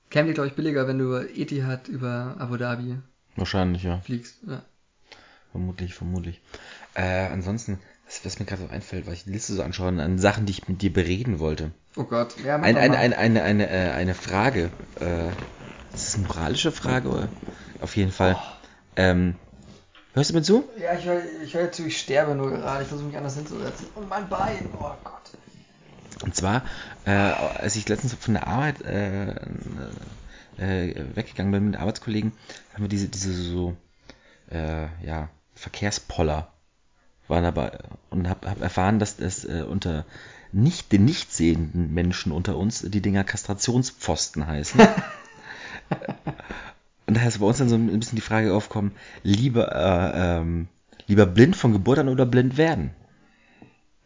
[0.09, 2.97] Käme dir, glaube ich, billiger, wenn du Etihad über Abu Dhabi
[3.37, 4.01] Wahrscheinlich, ja.
[4.01, 4.39] fliegst.
[4.45, 4.61] Ja.
[5.51, 6.41] Vermutlich, vermutlich.
[6.95, 10.19] Äh, ansonsten, was, was mir gerade so einfällt, weil ich die Liste so anschaue, an
[10.19, 11.71] Sachen, die ich mit dir bereden wollte.
[11.95, 12.35] Oh Gott.
[12.43, 14.69] Ja, mach Ein, ein, ein, eine, eine, äh, eine Frage.
[14.99, 15.29] Äh,
[15.93, 17.07] ist das eine moralische Frage?
[17.07, 17.29] Oder?
[17.79, 18.35] Auf jeden Fall.
[18.97, 19.35] Ähm,
[20.13, 20.63] hörst du mir zu?
[20.79, 22.83] Ja, ich höre ich hör zu, ich sterbe nur gerade.
[22.83, 23.87] Ich versuche mich anders hinzusetzen.
[23.95, 25.21] Und mein Bein, oh Gott.
[26.23, 26.63] Und zwar,
[27.05, 29.31] äh, als ich letztens von der Arbeit äh,
[30.57, 32.31] äh, weggegangen bin mit Arbeitskollegen,
[32.73, 33.75] haben wir diese, diese so,
[34.49, 36.51] äh, ja, Verkehrspoller
[37.27, 37.77] waren dabei
[38.09, 40.05] und habe hab erfahren, dass das äh, unter
[40.51, 44.81] nicht den nicht sehenden Menschen unter uns die Dinger Kastrationspfosten heißen.
[47.07, 48.93] und daher ist bei uns dann so ein bisschen die Frage aufkommen,
[49.23, 50.67] lieber, äh, ähm,
[51.07, 52.91] lieber blind von Geburt an oder blind werden?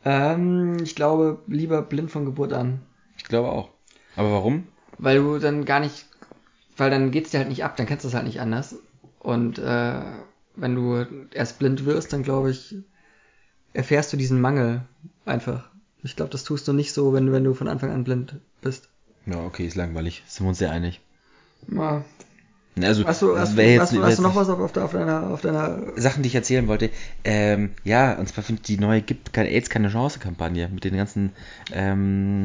[0.04, 2.82] Ähm, ich glaube, lieber blind von Geburt an.
[3.18, 3.70] Ich glaube auch.
[4.16, 4.68] Aber warum?
[4.98, 6.06] Weil du dann gar nicht,
[6.76, 8.76] weil dann geht's dir halt nicht ab, dann kennst du es halt nicht anders.
[9.20, 10.02] Und äh,
[10.56, 12.76] wenn du erst blind wirst, dann glaube ich,
[13.74, 14.82] erfährst du diesen Mangel
[15.26, 15.70] einfach.
[16.04, 18.90] Ich glaube, das tust du nicht so, wenn, wenn du von Anfang an blind bist.
[19.26, 20.24] Ja, okay, ist langweilig.
[20.26, 21.02] Sind wir uns sehr einig.
[21.68, 22.04] Ja.
[22.84, 25.30] Also, Hast du, das hast, jetzt- hast, du, hast du noch was auf, auf, deiner,
[25.32, 26.90] auf deiner Sachen, die ich erzählen wollte.
[27.24, 30.96] Ähm, ja, und zwar finde ich die neue Gibt kein AIDS, keine Chance-Kampagne mit den
[30.98, 31.32] ganzen
[31.72, 32.44] ähm,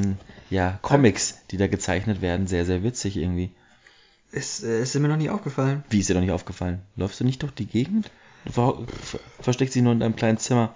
[0.51, 3.51] ja, Comics, die da gezeichnet werden, sehr, sehr witzig irgendwie.
[4.31, 5.83] ist, äh, ist mir noch nie aufgefallen.
[5.91, 6.81] Wie ist dir doch nicht aufgefallen?
[6.97, 8.11] Läufst du nicht durch die Gegend?
[8.45, 10.75] Du ver ver versteckst dich nur in deinem kleinen Zimmer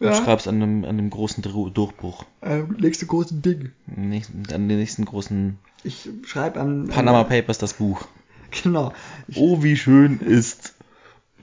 [0.00, 0.14] und Ja.
[0.14, 2.24] schreibst an einem, an einem großen Dru Durchbruch.
[2.40, 3.70] Äh, nächste große Ding.
[3.86, 6.88] Nächsten, an den nächsten großen Ich schreibe an.
[6.88, 8.06] Panama an, Papers das Buch.
[8.62, 8.92] Genau.
[9.34, 10.74] Oh, wie schön ist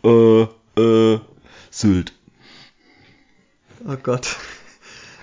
[0.03, 0.43] äh,
[0.77, 1.19] äh,
[1.71, 2.13] Sylt.
[3.87, 4.35] oh Gott.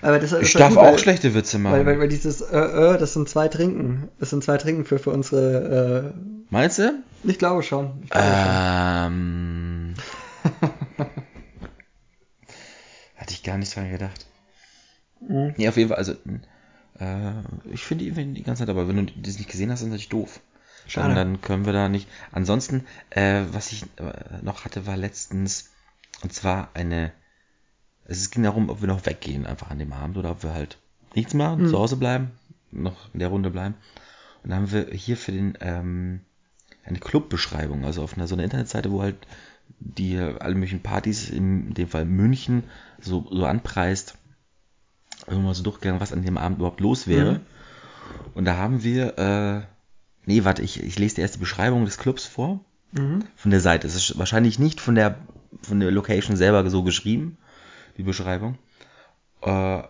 [0.01, 1.73] Aber das, das Ich darf gut, weil- auch schlechte Witze machen.
[1.77, 4.09] Weil, weil, weil dieses äh, äh, das sind zwei Trinken.
[4.19, 6.13] Das sind zwei Trinken für, für unsere.
[6.49, 6.83] Meinst du?
[6.83, 8.01] Äh, ich glaube schon.
[8.03, 9.93] Ich glaube Ähm.
[13.15, 14.25] Hatte ich gar nicht dran gedacht.
[15.19, 15.27] schon.
[15.47, 15.53] Mhm.
[15.57, 16.13] Nee, auf jeden Fall, also.
[16.99, 17.31] Äh,
[17.71, 19.93] ich finde die, die ganze Zeit, aber wenn du das nicht gesehen hast, dann ist
[19.93, 20.39] natürlich doof.
[20.87, 21.15] Schade.
[21.15, 22.07] Dann, können wir da nicht.
[22.31, 25.71] Ansonsten, äh, was ich äh, noch hatte, war letztens,
[26.23, 27.11] und zwar eine.
[28.05, 30.77] Es ging darum, ob wir noch weggehen einfach an dem Abend oder ob wir halt
[31.13, 31.69] nichts machen, Mhm.
[31.69, 32.31] zu Hause bleiben,
[32.71, 33.75] noch in der Runde bleiben.
[34.43, 36.21] Und dann haben wir hier für den ähm,
[36.85, 39.15] eine Clubbeschreibung, also auf einer so einer Internetseite, wo halt
[39.79, 42.63] die alle möglichen Partys, in dem Fall München,
[43.01, 44.17] so, so anpreist,
[45.27, 47.33] irgendwann so durchgegangen, was an dem Abend überhaupt los wäre.
[47.33, 47.39] Mhm.
[48.35, 49.61] Und da haben wir, äh,
[50.27, 52.59] nee, warte, ich, ich lese dir erst die Beschreibung des Clubs vor,
[52.93, 53.23] Mhm.
[53.35, 53.85] von der Seite.
[53.87, 55.17] Es ist wahrscheinlich nicht von der,
[55.61, 57.37] von der Location selber so geschrieben,
[57.97, 58.57] die Beschreibung.
[59.41, 59.81] Äh,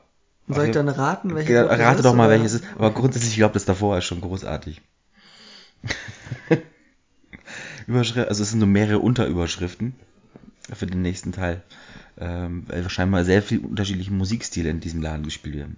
[0.47, 2.37] Soll ich dann raten, welche Ge- Gruppe das Rate doch mal, oder?
[2.37, 2.67] welches es ist.
[2.75, 4.81] Aber grundsätzlich, ich glaube, das davor ist schon großartig.
[7.87, 9.93] Überschrift, also es sind so mehrere Unterüberschriften
[10.73, 11.63] für den nächsten Teil.
[12.19, 15.77] Ähm, weil scheinbar sehr viel unterschiedliche Musikstile in diesem Laden gespielt werden.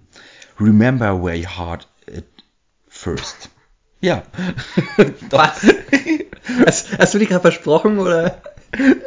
[0.58, 2.24] Remember where your heart it
[2.88, 3.50] first.
[4.00, 4.22] Ja.
[5.30, 5.66] Was?
[6.66, 8.40] hast, hast du die gerade versprochen oder?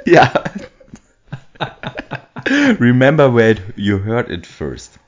[0.06, 0.32] ja.
[2.80, 5.00] Remember where you heard it first.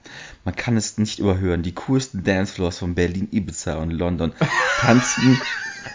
[0.45, 1.63] Man kann es nicht überhören.
[1.63, 4.31] Die coolsten Dancefloors von Berlin, Ibiza und London
[4.79, 5.41] tanzen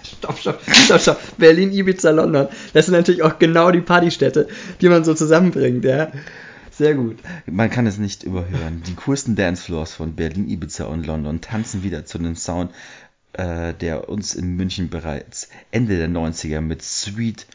[0.04, 1.20] Stopp, stopp, stopp, stopp.
[1.38, 2.48] Berlin, Ibiza, London.
[2.72, 4.48] Das sind natürlich auch genau die Partystädte,
[4.80, 6.12] die man so zusammenbringt, ja.
[6.70, 7.18] Sehr gut.
[7.46, 8.82] Man kann es nicht überhören.
[8.86, 12.72] Die coolsten Dancefloors von Berlin, Ibiza und London tanzen wieder zu einem Sound,
[13.32, 17.46] äh, der uns in München bereits Ende der 90er mit Sweet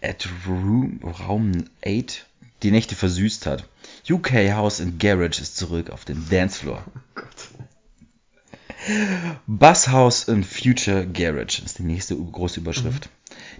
[0.00, 2.26] at Room, Raum 8
[2.62, 3.68] die Nächte versüßt hat.
[4.08, 6.84] UK House and Garage ist zurück auf dem Dancefloor.
[6.86, 7.41] Oh Gott.
[9.46, 13.08] Basshouse and Future Garage ist die nächste große Überschrift.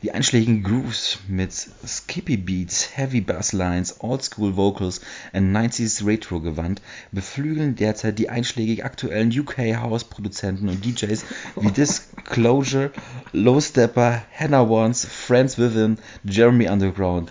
[0.03, 5.01] Die einschlägigen Grooves mit Skippy Beats, Heavy Bass Lines, Oldschool Vocals
[5.33, 11.25] und 90s Retro Gewand beflügeln derzeit die einschlägig aktuellen UK House Produzenten und DJs
[11.61, 12.91] wie Disclosure,
[13.33, 17.31] Low Stepper, Hannah Wants, Friends Within, Jeremy Underground,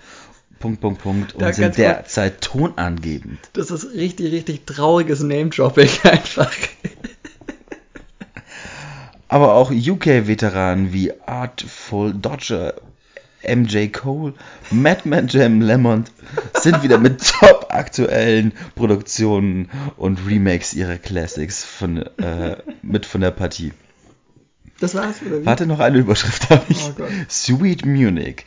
[0.60, 3.40] Punkt, Punkt, Punkt und Da sind derzeit tonangebend.
[3.54, 6.56] Das ist richtig, richtig trauriges Name-Dropping einfach.
[9.32, 12.74] Aber auch UK-Veteranen wie Artful Dodger,
[13.48, 14.34] MJ Cole,
[14.72, 16.12] Madman Jam Lemont
[16.54, 23.32] sind wieder mit top aktuellen Produktionen und Remakes ihrer Classics von, äh, mit von der
[23.32, 23.72] Partie.
[24.82, 25.46] Das war's, oder wie?
[25.46, 26.82] Warte, noch eine Überschrift habe ich.
[26.82, 27.12] Oh Gott.
[27.30, 28.46] Sweet Munich.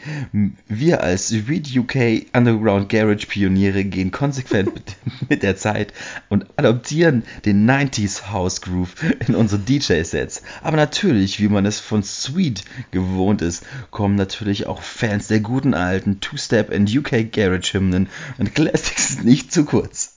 [0.66, 4.97] Wir als Sweet UK Underground Garage Pioniere gehen konsequent mit,
[5.28, 5.93] mit der Zeit
[6.30, 8.97] und adoptieren den 90s House Groove
[9.28, 10.43] in unsere DJ-Sets.
[10.64, 15.72] Aber natürlich, wie man es von Sweet gewohnt ist, kommen natürlich auch Fans der guten
[15.72, 18.09] alten Two-Step and UK Garage Hymnen
[18.39, 20.16] und Classics nicht zu kurz.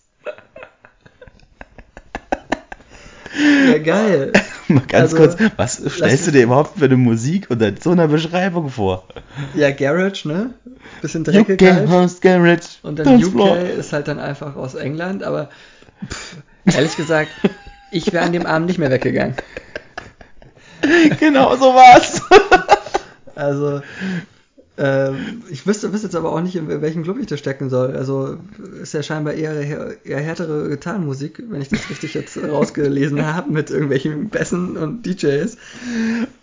[3.67, 4.33] Ja, geil.
[4.73, 8.07] Mal ganz Also, kurz, was stellst du dir überhaupt für eine Musik unter so einer
[8.07, 9.07] Beschreibung vor?
[9.55, 10.51] Ja, Garage, ne?
[11.01, 11.89] Bisschen dreckig UK halt.
[11.89, 12.77] House Garage.
[12.83, 13.57] Und dann UK Floor.
[13.57, 15.49] ist halt dann einfach aus England, aber
[16.09, 17.29] pff, ehrlich gesagt,
[17.91, 19.35] ich wäre an dem Abend nicht mehr weggegangen.
[21.19, 22.21] Genau so war's.
[23.35, 23.81] Also,
[25.49, 27.95] ich wüsste, wüsste jetzt aber auch nicht, in welchem Club ich da stecken soll.
[27.95, 28.37] Also,
[28.81, 33.71] ist ja scheinbar eher, eher härtere Gitarrenmusik, wenn ich das richtig jetzt rausgelesen habe, mit
[33.71, 35.57] irgendwelchen Bässen und DJs.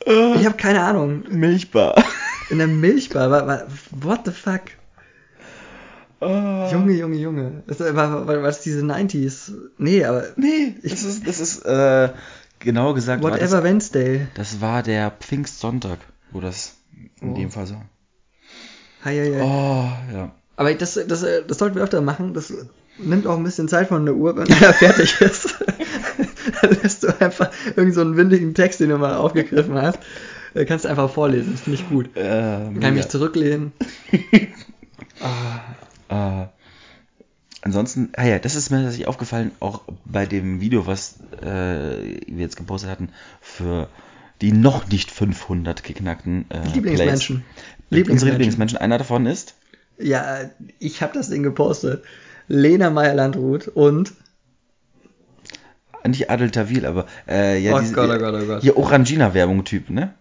[0.05, 1.23] Ich habe keine Ahnung.
[1.31, 2.03] Milchbar.
[2.51, 4.63] In der Milchbar, what the fuck?
[6.21, 6.69] Oh.
[6.73, 7.63] Junge, Junge, Junge.
[7.67, 9.53] Das war, war, war das diese 90s?
[9.79, 12.09] Nee, aber Nee, das ist, das ist, äh,
[12.61, 14.27] genau gesagt, Whatever das, Wednesday.
[14.35, 15.99] das war der Pfingstsonntag,
[16.33, 16.75] wo das
[17.21, 17.35] in Oh.
[17.35, 17.77] dem Fall so.
[19.05, 19.41] Hi, hi.
[19.41, 20.33] Oh, ja.
[20.57, 22.33] Aber das, das, das sollten wir öfter machen.
[22.33, 22.53] Das
[22.99, 25.57] nimmt auch ein bisschen Zeit von der Uhr, wenn er fertig ist.
[26.63, 29.99] Dann lässt du einfach irgendeinen so einen windigen Text, den du mal aufgegriffen hast.
[30.55, 31.53] äh, Kannst du einfach vorlesen.
[31.53, 32.17] Das finde ich gut.
[32.17, 33.73] Äh, Kann ich mich zurücklehnen.
[34.11, 34.47] Äh,
[37.63, 42.41] ansonsten, ah ja, das ist mir tatsächlich aufgefallen, auch bei dem Video, was äh, wir
[42.41, 43.09] jetzt gepostet hatten,
[43.41, 43.89] für
[44.41, 47.43] die noch nicht 500 geknackten äh, Lieblingsmenschen.
[47.43, 47.74] Plays.
[47.91, 48.79] Unsere Lieblingsmenschen.
[48.79, 49.55] Einer davon ist
[49.99, 50.39] Ja,
[50.79, 52.03] ich habe das Ding gepostet.
[52.49, 54.13] Lena Meyer-Landrut und
[56.07, 58.63] nicht Adel Tawil, aber äh, ja, Oh diese, Gott, oh Gott, oh Gott.
[58.63, 60.13] hier Orangina-Werbung-Typ, ne?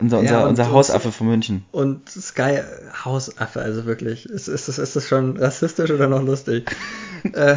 [0.00, 1.64] Unser, unser, Ja, und- unser Hausaffe von München.
[1.72, 2.60] und Sky
[3.04, 4.24] Hausaffe, also wirklich.
[4.26, 6.70] Ist, ist, das, ist das schon rassistisch oder noch lustig?
[7.34, 7.56] äh,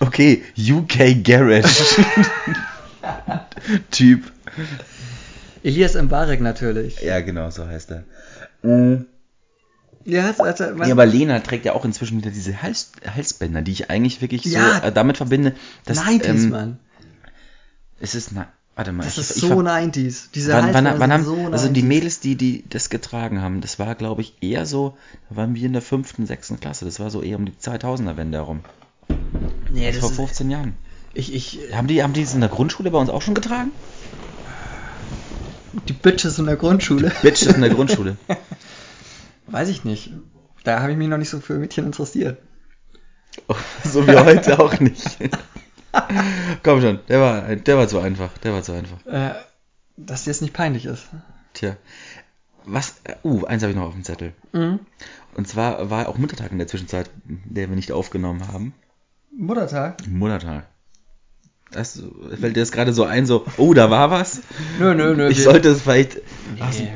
[0.00, 1.68] Okay, UK Garage.
[3.92, 4.24] typ.
[5.62, 7.00] Elias Mbarek natürlich.
[7.02, 8.02] Ja, genau, so heißt er.
[8.62, 9.06] Mhm.
[10.04, 13.72] Ja, also, also, Ja, aber Lena trägt ja auch inzwischen wieder diese Hals Halsbänder, die
[13.72, 14.80] ich eigentlich wirklich Ja.
[14.80, 15.54] so äh, damit verbinde,
[15.84, 16.78] dass 90s, ähm, Mann.
[18.00, 20.30] es ist na, warte mal, Das ich, ist ich, so ver- 90s.
[20.34, 21.86] Diese wann, wann, Halsbänder wann haben, sind so also die 90s.
[21.86, 24.96] Mädels, die die das getragen haben, das war glaube ich eher so,
[25.30, 28.16] da waren wir in der fünften, sechsten Klasse, das war so eher um die 2000er
[28.16, 28.60] Wende herum,
[29.70, 30.74] Nee, das das vor ist, 15 Jahren.
[31.14, 33.70] ich, ich, Haben die haben die es in der Grundschule bei uns auch schon getragen?
[35.88, 37.12] Die Bitches in der Grundschule.
[37.22, 38.16] Bitches in der Grundschule.
[39.46, 40.12] Weiß ich nicht.
[40.64, 42.38] Da habe ich mich noch nicht so für Mädchen interessiert.
[43.84, 45.18] so wie heute auch nicht.
[46.62, 49.04] Komm schon, der war der war zu einfach, der war zu einfach.
[49.06, 49.34] Äh,
[49.96, 51.08] dass dir jetzt nicht peinlich ist.
[51.54, 51.76] Tja.
[52.64, 54.34] Was, äh, uh, eins habe ich noch auf dem Zettel.
[54.52, 54.80] Mhm.
[55.34, 58.74] Und zwar war auch Muttertag in der Zwischenzeit, der wir nicht aufgenommen haben.
[59.36, 60.06] Muttertag?
[60.06, 60.66] Muttertag.
[61.72, 62.02] Das
[62.38, 64.42] fällt dir das gerade so ein, so, oh, da war was?
[64.78, 65.28] Nö, nö, nö.
[65.28, 66.18] Ich wir- sollte es vielleicht.
[66.60, 66.86] Ach, du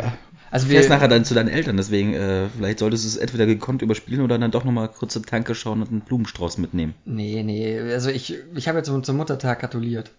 [0.51, 3.47] Also fährst wir, nachher dann zu deinen Eltern, deswegen, äh, vielleicht solltest du es entweder
[3.47, 6.95] gekonnt überspielen oder dann doch nochmal kurz zur Tanke schauen und einen Blumenstrauß mitnehmen.
[7.05, 7.79] Nee, nee.
[7.81, 10.11] Also ich, ich habe jetzt zum zum Muttertag gratuliert.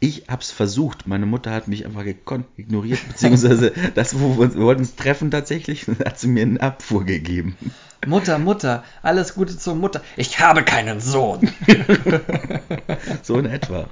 [0.00, 4.54] Ich hab's versucht, meine Mutter hat mich einfach gekonnt ignoriert, beziehungsweise das, wo wir, uns,
[4.54, 7.56] wir wollten uns treffen tatsächlich, hat sie mir eine Abfuhr gegeben.
[8.06, 10.00] Mutter, Mutter, alles Gute zur Mutter.
[10.16, 11.50] Ich habe keinen Sohn.
[13.22, 13.88] So in etwa.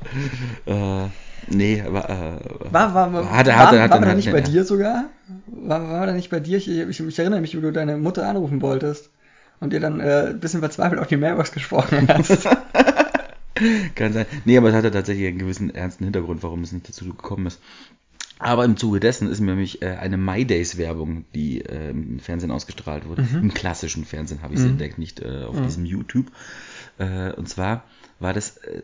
[0.66, 1.08] äh,
[1.48, 2.08] nee, aber.
[2.08, 4.44] Äh, War, war, war, hatte, war, hatte, war hatte, war er nicht bei ja.
[4.44, 5.04] dir sogar?
[5.46, 6.56] War, war er nicht bei dir?
[6.58, 9.10] Ich, ich, ich erinnere mich, wie du deine Mutter anrufen wolltest.
[9.60, 12.46] Und dir dann äh, ein bisschen verzweifelt auf die Mailbox gesprochen hast.
[13.94, 14.26] Kann sein.
[14.44, 17.60] Nee, aber es hatte tatsächlich einen gewissen ernsten Hintergrund, warum es nicht dazu gekommen ist.
[18.38, 22.18] Aber im Zuge dessen ist mir nämlich äh, eine My Days Werbung, die äh, im
[22.20, 23.22] Fernsehen ausgestrahlt wurde.
[23.40, 24.72] Im klassischen Fernsehen habe ich sie Mhm.
[24.72, 26.26] entdeckt, nicht äh, auf diesem YouTube.
[26.98, 27.84] Äh, und zwar
[28.20, 28.82] war das äh,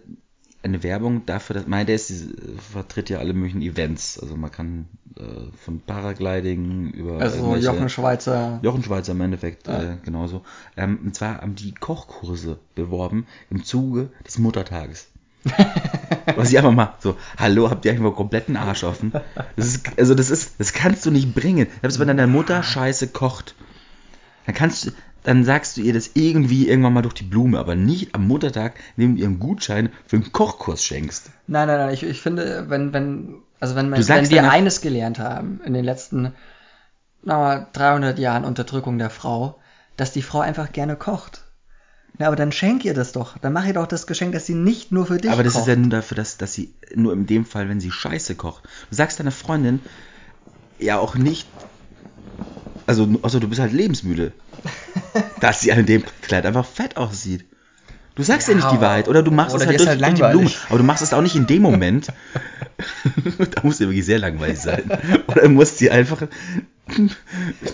[0.63, 4.19] eine Werbung dafür, dass My Days die, äh, vertritt ja alle möglichen Events.
[4.19, 4.87] Also man kann
[5.19, 5.23] äh,
[5.65, 8.59] von Paragliding über Also Jochen Schweizer.
[8.63, 9.83] Jochen Schweizer im Endeffekt Ja.
[9.83, 10.43] äh, genauso.
[10.77, 15.09] Ähm, und zwar haben die Kochkurse beworben im Zuge des Muttertages.
[16.37, 19.13] Was ich einfach mal so, hallo, habt ihr eigentlich mal kompletten Arsch offen?
[19.57, 21.67] Das ist, also das ist, das kannst du nicht bringen.
[21.81, 23.55] Selbst wenn deine Mutter scheiße kocht,
[24.47, 24.91] dann kannst du,
[25.25, 28.75] dann sagst du ihr das irgendwie irgendwann mal durch die Blume, aber nicht am Muttertag,
[28.97, 31.31] indem du ihr einen Gutschein für einen Kochkurs schenkst.
[31.47, 35.19] Nein, nein, nein, ich, ich finde, wenn, wenn, also wenn, man, wenn wir eines gelernt
[35.19, 36.33] haben in den letzten,
[37.23, 39.61] na mal, 300 Jahren Unterdrückung der Frau,
[39.97, 41.42] dass die Frau einfach gerne kocht.
[42.19, 43.39] Ja, aber dann schenk ihr das doch.
[43.39, 45.63] Dann mach ihr doch das Geschenk, dass sie nicht nur für dich Aber das kocht.
[45.63, 48.65] ist ja nur dafür, dass, dass sie, nur in dem Fall, wenn sie Scheiße kocht.
[48.91, 49.81] Du sagst deiner Freundin
[50.79, 51.49] ja auch nicht,
[52.87, 54.33] also, also du bist halt lebensmüde,
[55.41, 57.45] dass sie an dem Kleid einfach fett aussieht.
[58.15, 60.01] Du sagst ja, Ja, nicht die Wahrheit oder du machst oder es halt durch, halt
[60.03, 60.51] durch die Blume.
[60.69, 62.09] Aber du machst es auch nicht in dem Moment.
[63.55, 64.85] da muss dir wirklich sehr langweilig sein.
[65.29, 66.23] Oder muss sie einfach,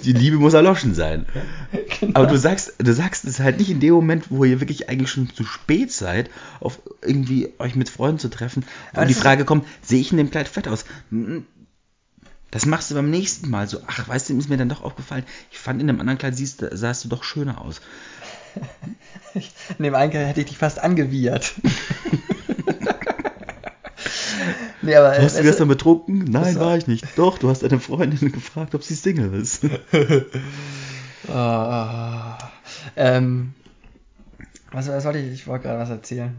[0.05, 1.27] die Liebe muss erloschen sein.
[2.01, 2.13] Genau.
[2.15, 5.11] Aber du sagst, du sagst es halt nicht in dem Moment, wo ihr wirklich eigentlich
[5.11, 6.31] schon zu spät seid,
[6.61, 8.65] auf irgendwie euch mit Freunden zu treffen.
[8.93, 10.85] Aber Und die Frage kommt, sehe ich in dem Kleid fett aus?
[11.11, 11.47] Hm,
[12.51, 13.81] Das machst du beim nächsten Mal so.
[13.87, 15.25] Ach, weißt du, ist mir dann doch aufgefallen.
[15.51, 17.81] Ich fand in dem anderen Kleid siehst, du- sahst du doch schöner aus.
[19.79, 21.53] In dem einen hätte ich dich fast angewiehert.
[24.89, 26.25] nee, aber, Hast du es- gestern betrunken?
[26.25, 27.05] Nein, war- ich nicht.
[27.17, 29.63] Doch, du hast deine Freundin gefragt, ob sie Single ist.
[31.29, 32.39] Ah,
[32.97, 33.53] ähm,
[34.71, 35.33] was, was wollte ich?
[35.33, 36.35] Ich wollte gerade was erzählen.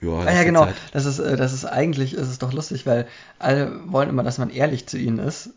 [0.00, 0.64] Ja, Ah ja, genau.
[0.64, 0.74] Zeit.
[0.92, 3.06] Das ist, äh, das ist eigentlich, ist es doch lustig, weil
[3.38, 5.50] alle wollen immer, dass man ehrlich zu ihnen ist.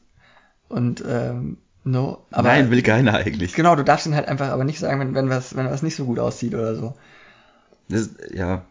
[0.69, 2.25] Und, ähm, no.
[2.31, 3.53] Aber Nein, will keiner eigentlich.
[3.53, 5.95] Genau, du darfst ihnen halt einfach aber nicht sagen, wenn, wenn was, wenn was nicht
[5.95, 6.95] so gut aussieht oder so.
[7.89, 8.65] Das, ja,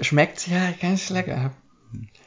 [0.00, 1.52] Schmeckt ja ganz lecker.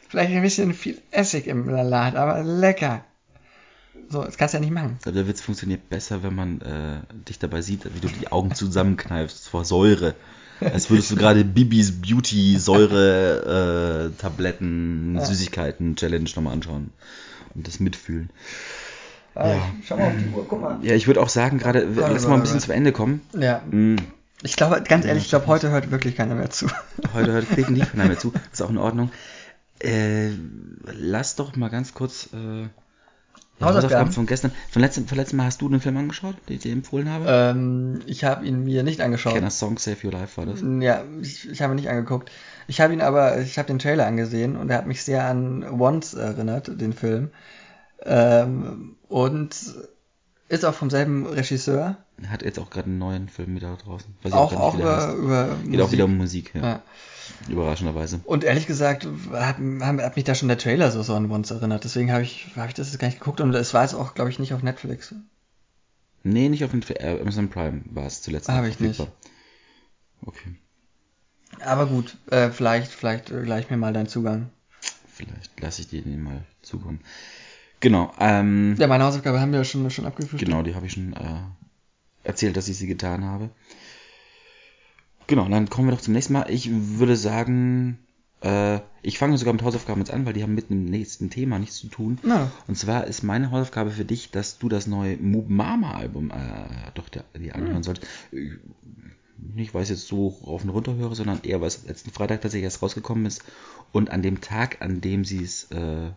[0.09, 3.03] Vielleicht ein bisschen viel Essig im Salat, aber lecker.
[4.09, 4.97] So, das kannst du ja nicht machen.
[5.01, 8.55] glaube, der Witz funktioniert besser, wenn man äh, dich dabei sieht, wie du die Augen
[8.55, 10.15] zusammenkneifst vor Säure.
[10.61, 15.25] Als würdest du gerade Bibis Beauty Säure äh, Tabletten Ja.
[15.25, 16.91] Süßigkeiten Challenge nochmal anschauen
[17.53, 18.29] und das mitfühlen.
[19.35, 19.61] Ah, Ja.
[19.85, 20.79] Schau mal auf die Uhr, guck mal.
[20.81, 22.65] Ja, ich würde auch sagen, gerade Warte, lass mal ein bisschen warte.
[22.67, 23.21] zum Ende kommen.
[23.37, 23.97] Ja, Hm,
[24.41, 26.67] ich glaube, ganz ehrlich, ich glaube, heute hört wirklich keiner mehr zu.
[27.13, 28.31] Heute hört definitiv keiner mehr zu.
[28.53, 29.11] Ist auch in Ordnung.
[29.79, 30.31] Äh,
[30.85, 32.67] lass doch mal ganz kurz äh,
[33.59, 34.11] Hausaufgaben?
[34.11, 34.51] Von gestern.
[34.71, 37.25] Von letztem, von letztem Mal hast du den Film angeschaut, den ich dir empfohlen habe?
[37.27, 39.33] ähm, ich habe ihn mir nicht angeschaut.
[39.33, 40.61] Kenner Song Save Your Life war das.
[40.61, 42.31] Ja, ich, ich habe ihn nicht angeguckt.
[42.67, 45.63] Ich habe ihn aber, ich habe den Trailer angesehen und er hat mich sehr an
[45.79, 47.31] Once erinnert, den Film.
[48.03, 49.55] Ähm, und
[50.49, 51.97] ist auch vom selben Regisseur.
[52.21, 54.15] Er hat jetzt auch gerade einen neuen Film wieder draußen.
[54.23, 55.81] Weiß Auch, auch der über, über Geht Musik.
[55.81, 56.61] auch wieder um Musik, ja.
[56.61, 56.81] Ja.
[57.49, 58.19] Überraschenderweise.
[58.23, 61.83] Und ehrlich gesagt hat, hat, mich da schon der Trailer so, an Once erinnert.
[61.83, 64.13] Deswegen habe ich, hab ich das jetzt gar nicht geguckt und es war jetzt auch,
[64.13, 65.13] glaube ich, nicht auf Netflix.
[66.23, 68.49] Nee, nicht auf äh, Amazon Prime war es zuletzt.
[68.49, 68.99] Hab noch ich nicht.
[70.25, 70.55] Okay.
[71.61, 74.49] Aber gut, äh, vielleicht, vielleicht äh, gleich mir mal deinen Zugang.
[75.07, 76.99] Vielleicht lasse ich dir den mal zukommen.
[77.79, 80.43] Genau, ähm, Ja, meine Hausaufgabe haben wir ja schon, schon abgefrühstückt.
[80.43, 81.41] genau, die habe ich schon äh,
[82.23, 83.49] erzählt, dass ich sie getan habe.
[85.27, 86.45] Genau, dann kommen wir doch zum nächsten Mal.
[86.49, 87.97] Ich würde sagen,
[88.41, 91.59] äh, ich fange sogar mit Hausaufgaben jetzt an, weil die haben mit dem nächsten Thema
[91.59, 92.17] nichts zu tun.
[92.23, 96.31] Na, Und zwar ist meine Hausaufgabe für dich, dass du das neue Moob Mama Album
[96.31, 98.07] äh, doch dir dir anhören solltest.
[98.31, 98.51] Ich-
[99.53, 102.41] Nicht, weil ich jetzt so rauf und runter höre, sondern eher, weil es letzten Freitag
[102.41, 103.43] tatsächlich erst rausgekommen ist
[103.91, 106.09] und an dem Tag, an dem sie es äh,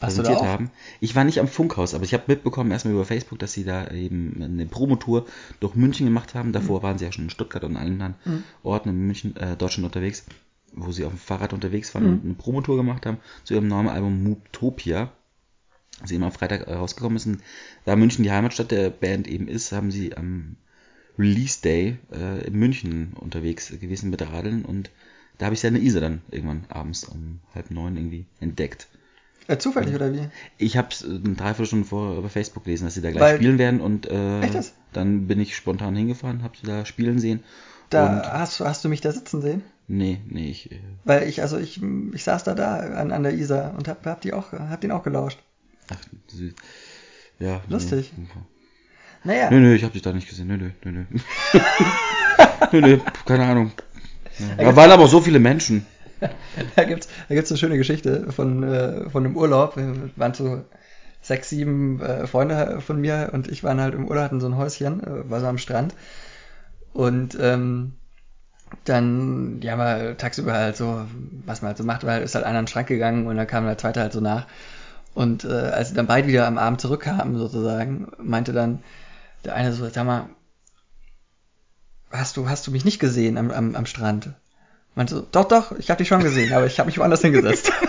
[0.00, 0.70] präsentiert haben.
[1.00, 3.88] Ich war nicht am Funkhaus, aber ich habe mitbekommen erstmal über Facebook, dass sie da
[3.90, 5.26] eben eine Promotour
[5.60, 6.52] durch München gemacht haben.
[6.52, 8.42] Davor waren sie ja schon in Stuttgart und allen anderen Mhm.
[8.62, 10.26] Orten in München, äh, Deutschland unterwegs,
[10.72, 12.12] wo sie auf dem Fahrrad unterwegs waren Mhm.
[12.12, 15.12] und eine Promotour gemacht haben zu ihrem neuen Album Mooptopia.
[16.00, 17.26] Als sie eben am Freitag äh, rausgekommen ist.
[17.26, 17.38] Und
[17.84, 20.56] da München die Heimatstadt der Band eben ist, haben sie am
[21.16, 24.90] Release Day äh, in München unterwegs gewesen mit Radeln und
[25.38, 28.88] da habe ich seine Isa dann irgendwann abends um halb neun irgendwie entdeckt.
[29.48, 30.28] Äh, zufällig oder wie?
[30.58, 33.58] Ich habe es eine Dreiviertelstunde vorher über Facebook gelesen, dass sie da gleich Weil- spielen
[33.58, 34.40] werden und äh,
[34.92, 37.42] dann bin ich spontan hingefahren, habe sie da spielen sehen.
[37.90, 39.62] Da hast, du- hast du mich da sitzen sehen?
[39.86, 41.80] nee, nee, ich äh, Weil ich, also ich,
[42.14, 44.90] ich saß da da an, an der Isar und hab, hab, die auch, hab den
[44.92, 45.38] auch gelauscht.
[45.90, 46.54] ach, süß.
[47.38, 48.12] Ja, Lustig.
[48.16, 48.26] Nee.
[49.24, 50.46] Naja, Nö, nö, ich habe dich da nicht gesehen.
[50.48, 51.04] Nö, nö, nö, nö.
[52.72, 53.72] nö, nö, keine Ahnung.
[54.58, 55.86] Ja, da waren aber so viele Menschen.
[56.76, 59.76] da gibt's, da gibt's eine schöne Geschichte von, äh, von einem Urlaub.
[59.76, 60.64] Wir waren so
[61.20, 64.56] sechs, sieben äh, Freunde von mir und ich waren halt im Urlaub, hatten so ein
[64.56, 65.94] Häuschen, äh, war so am Strand.
[66.92, 67.94] Und ähm,
[68.84, 71.06] dann, ja, mal tagsüber halt so,
[71.46, 73.46] was man halt so macht, weil ist halt einer in den Schrank gegangen und dann
[73.46, 74.46] kam der zweite halt so nach.
[75.14, 78.82] Und äh, als sie dann beide wieder am Abend zurückkamen, sozusagen, meinte dann
[79.44, 80.28] der eine so, sag mal,
[82.10, 84.30] hast du, hast du mich nicht gesehen am, am, am Strand?
[84.94, 87.72] Meinte so, doch, doch, ich habe dich schon gesehen, aber ich habe mich woanders hingesetzt.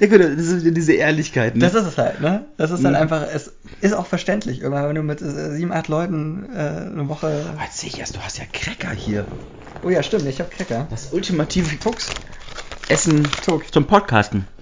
[0.00, 1.54] Ja gut, das ist diese Ehrlichkeit.
[1.54, 1.60] Ne?
[1.60, 2.44] Das ist es halt, ne?
[2.56, 3.02] Das ist halt Mhm.
[3.02, 3.52] einfach, es
[3.82, 4.60] ist auch verständlich.
[4.62, 7.44] Irgendwann, wenn du mit äh, sieben, acht Leuten äh, eine Woche.
[7.54, 9.26] Aber jetzt sehe ich erst, du hast ja Cracker hier.
[9.82, 10.88] Oh ja, stimmt, ich hab Cracker.
[10.90, 12.08] Das ultimative Fuchs.
[12.88, 13.72] Essen Tuck.
[13.72, 14.46] zum Podcasten.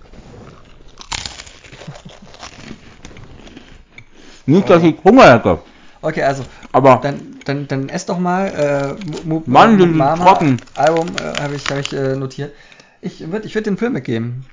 [4.47, 5.61] Nicht, dass ich Hunger hätte.
[6.03, 8.97] Okay, also, Aber dann, dann, dann ess doch mal.
[8.99, 10.57] Äh, die sind trocken.
[10.75, 12.53] Album äh, habe ich, hab ich äh, notiert.
[13.01, 14.47] Ich würde ich würd den Film mitgeben.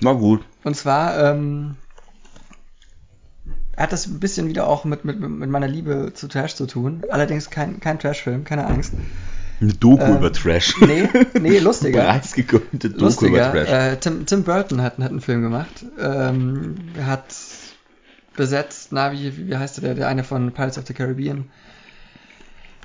[0.00, 0.42] na gut.
[0.64, 1.76] Und zwar ähm,
[3.76, 7.02] hat das ein bisschen wieder auch mit, mit, mit meiner Liebe zu Trash zu tun.
[7.10, 8.92] Allerdings kein, kein Trash-Film, keine Angst.
[9.60, 10.74] Eine Doku Ähm, über Trash.
[10.80, 11.08] Nee,
[11.40, 12.02] nee, lustiger.
[12.02, 13.50] Bereits gegründete Doku lustiger.
[13.50, 13.70] über Trash.
[13.70, 15.84] Äh, Tim, Tim Burton hat, hat einen Film gemacht.
[16.00, 17.26] Ähm, er hat
[18.36, 21.50] besetzt, na, wie, wie heißt der, der eine von Pirates of the Caribbean?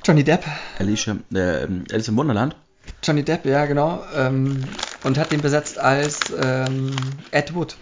[0.03, 0.45] Johnny Depp.
[0.79, 2.55] Alicia, äh, Alice im Wunderland.
[3.03, 4.03] Johnny Depp, ja, genau.
[4.15, 4.63] Ähm,
[5.03, 6.95] und hat den besetzt als ähm,
[7.31, 7.77] Ed Wood.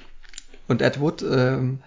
[0.67, 1.79] Und Ed Wood ähm,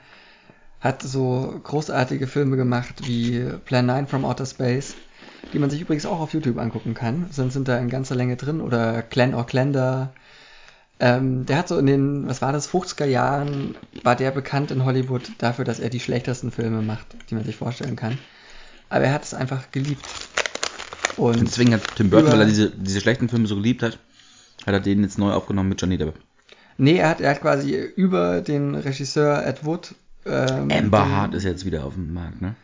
[0.81, 4.95] hat so großartige Filme gemacht wie Plan 9 from Outer Space,
[5.53, 7.27] die man sich übrigens auch auf YouTube angucken kann.
[7.31, 8.61] Sind, sind da in ganzer Länge drin.
[8.61, 10.13] Oder Clan or Clender.
[11.01, 14.85] Ähm, der hat so in den, was war das, 50er Jahren, war der bekannt in
[14.85, 18.19] Hollywood dafür, dass er die schlechtesten Filme macht, die man sich vorstellen kann.
[18.89, 20.05] Aber er hat es einfach geliebt.
[21.17, 23.99] Und deswegen hat Tim Burton, weil er diese, diese schlechten Filme so geliebt hat,
[24.67, 26.15] hat er den jetzt neu aufgenommen mit Johnny Depp.
[26.79, 29.95] Nee, er hat, er hat quasi über den Regisseur Ed Wood.
[30.27, 32.55] Ähm, Amber Hart ist jetzt wieder auf dem Markt, ne?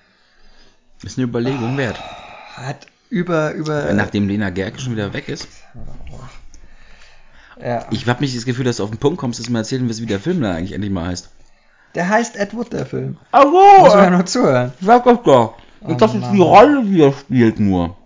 [1.02, 1.98] Ist eine Überlegung wert.
[2.56, 3.92] Hat über, über.
[3.92, 5.48] Nachdem Lena Gerke schon wieder weg ist.
[7.62, 7.86] Ja.
[7.90, 9.88] Ich habe nicht das Gefühl, dass du auf den Punkt kommst, dass du mir erzählen
[9.88, 11.30] wirst, wie der Film da eigentlich endlich mal heißt.
[11.94, 13.16] Der heißt Ed Wood, der Film.
[13.32, 14.72] Ach Muss man ja so, nur zuhören.
[14.80, 15.54] sag das doch.
[15.86, 17.96] Oh das ist die Rolle, die er spielt nur.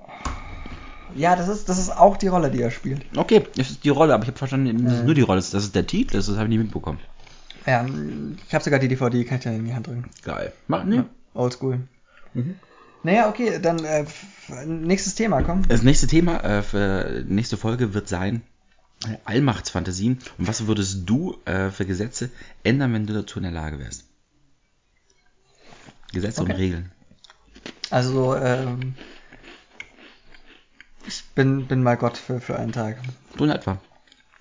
[1.15, 3.03] Ja, das ist, das ist auch die Rolle, die er spielt.
[3.17, 5.07] Okay, das ist die Rolle, aber ich habe verstanden, das ist Mhm.
[5.07, 5.41] nur die Rolle.
[5.41, 6.99] Das ist der Titel, das habe ich nicht mitbekommen.
[7.67, 7.85] Ja,
[8.47, 10.05] ich habe sogar die DVD, kann ich dir in die Hand drücken.
[10.23, 10.53] Geil.
[10.67, 11.07] Mach, ne?
[11.35, 11.81] Oldschool.
[13.03, 14.05] Naja, okay, dann äh,
[14.67, 15.63] nächstes Thema, komm.
[15.69, 18.41] Das nächste Thema äh, für nächste Folge wird sein äh,
[19.25, 20.19] Allmachtsfantasien.
[20.39, 22.31] Und was würdest du äh, für Gesetze
[22.65, 24.05] ändern, wenn du dazu in der Lage wärst?
[26.13, 26.61] Gesetze und Okay.
[26.61, 26.93] Regeln.
[27.91, 28.95] Also, ähm,
[31.07, 32.99] ich bin, bin mal Gott für, für einen Tag.
[33.37, 33.81] So in etwa.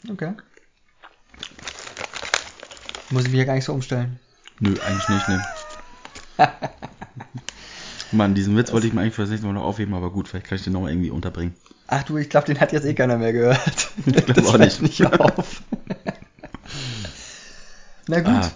[0.09, 0.33] Okay.
[3.09, 4.19] Muss ich mich ja gar nicht so umstellen.
[4.59, 5.41] Nö, eigentlich nicht, ne.
[8.11, 10.27] Mann, diesen Witz wollte ich mir eigentlich für das nächste Mal noch aufheben, aber gut,
[10.27, 11.55] vielleicht kann ich den nochmal irgendwie unterbringen.
[11.87, 13.89] Ach du, ich glaube, den hat jetzt eh keiner mehr gehört.
[14.05, 14.81] Ich glaub Das auch nicht.
[14.81, 15.61] nicht auf.
[18.07, 18.51] Na gut, Ah,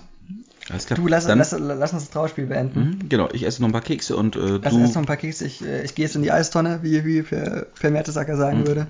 [0.95, 2.99] du lass, Dann, lass, lass uns das Trauerspiel beenden.
[3.01, 5.05] Mhm, genau, ich esse noch ein paar Kekse und äh, Lass du, erst noch ein
[5.05, 5.45] paar Kekse.
[5.45, 8.67] Ich, äh, ich gehe jetzt in die Eistonne, wie, wie Per, per Mertesacker sagen Mhm.
[8.67, 8.87] würde.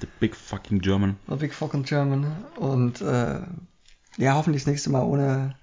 [0.00, 1.16] the big fucking German.
[1.26, 2.26] A Big Fucking German.
[2.56, 3.40] Und äh,
[4.18, 5.56] ja, hoffentlich das nächste Mal ohne.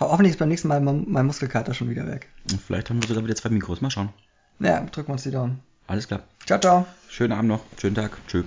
[0.00, 2.28] ho- Hoffentlich ist beim nächsten Mal mein, mein Muskelkater schon wieder weg.
[2.66, 3.80] Vielleicht haben wir sogar wieder zwei Mikros.
[3.80, 4.08] Mal schauen.
[4.58, 5.60] Ja, drücken wir uns die Daumen.
[5.92, 6.22] Alles klar.
[6.46, 6.86] Ciao, ciao.
[7.10, 7.66] Schönen Abend noch.
[7.78, 8.16] Schönen Tag.
[8.26, 8.46] Tschüss.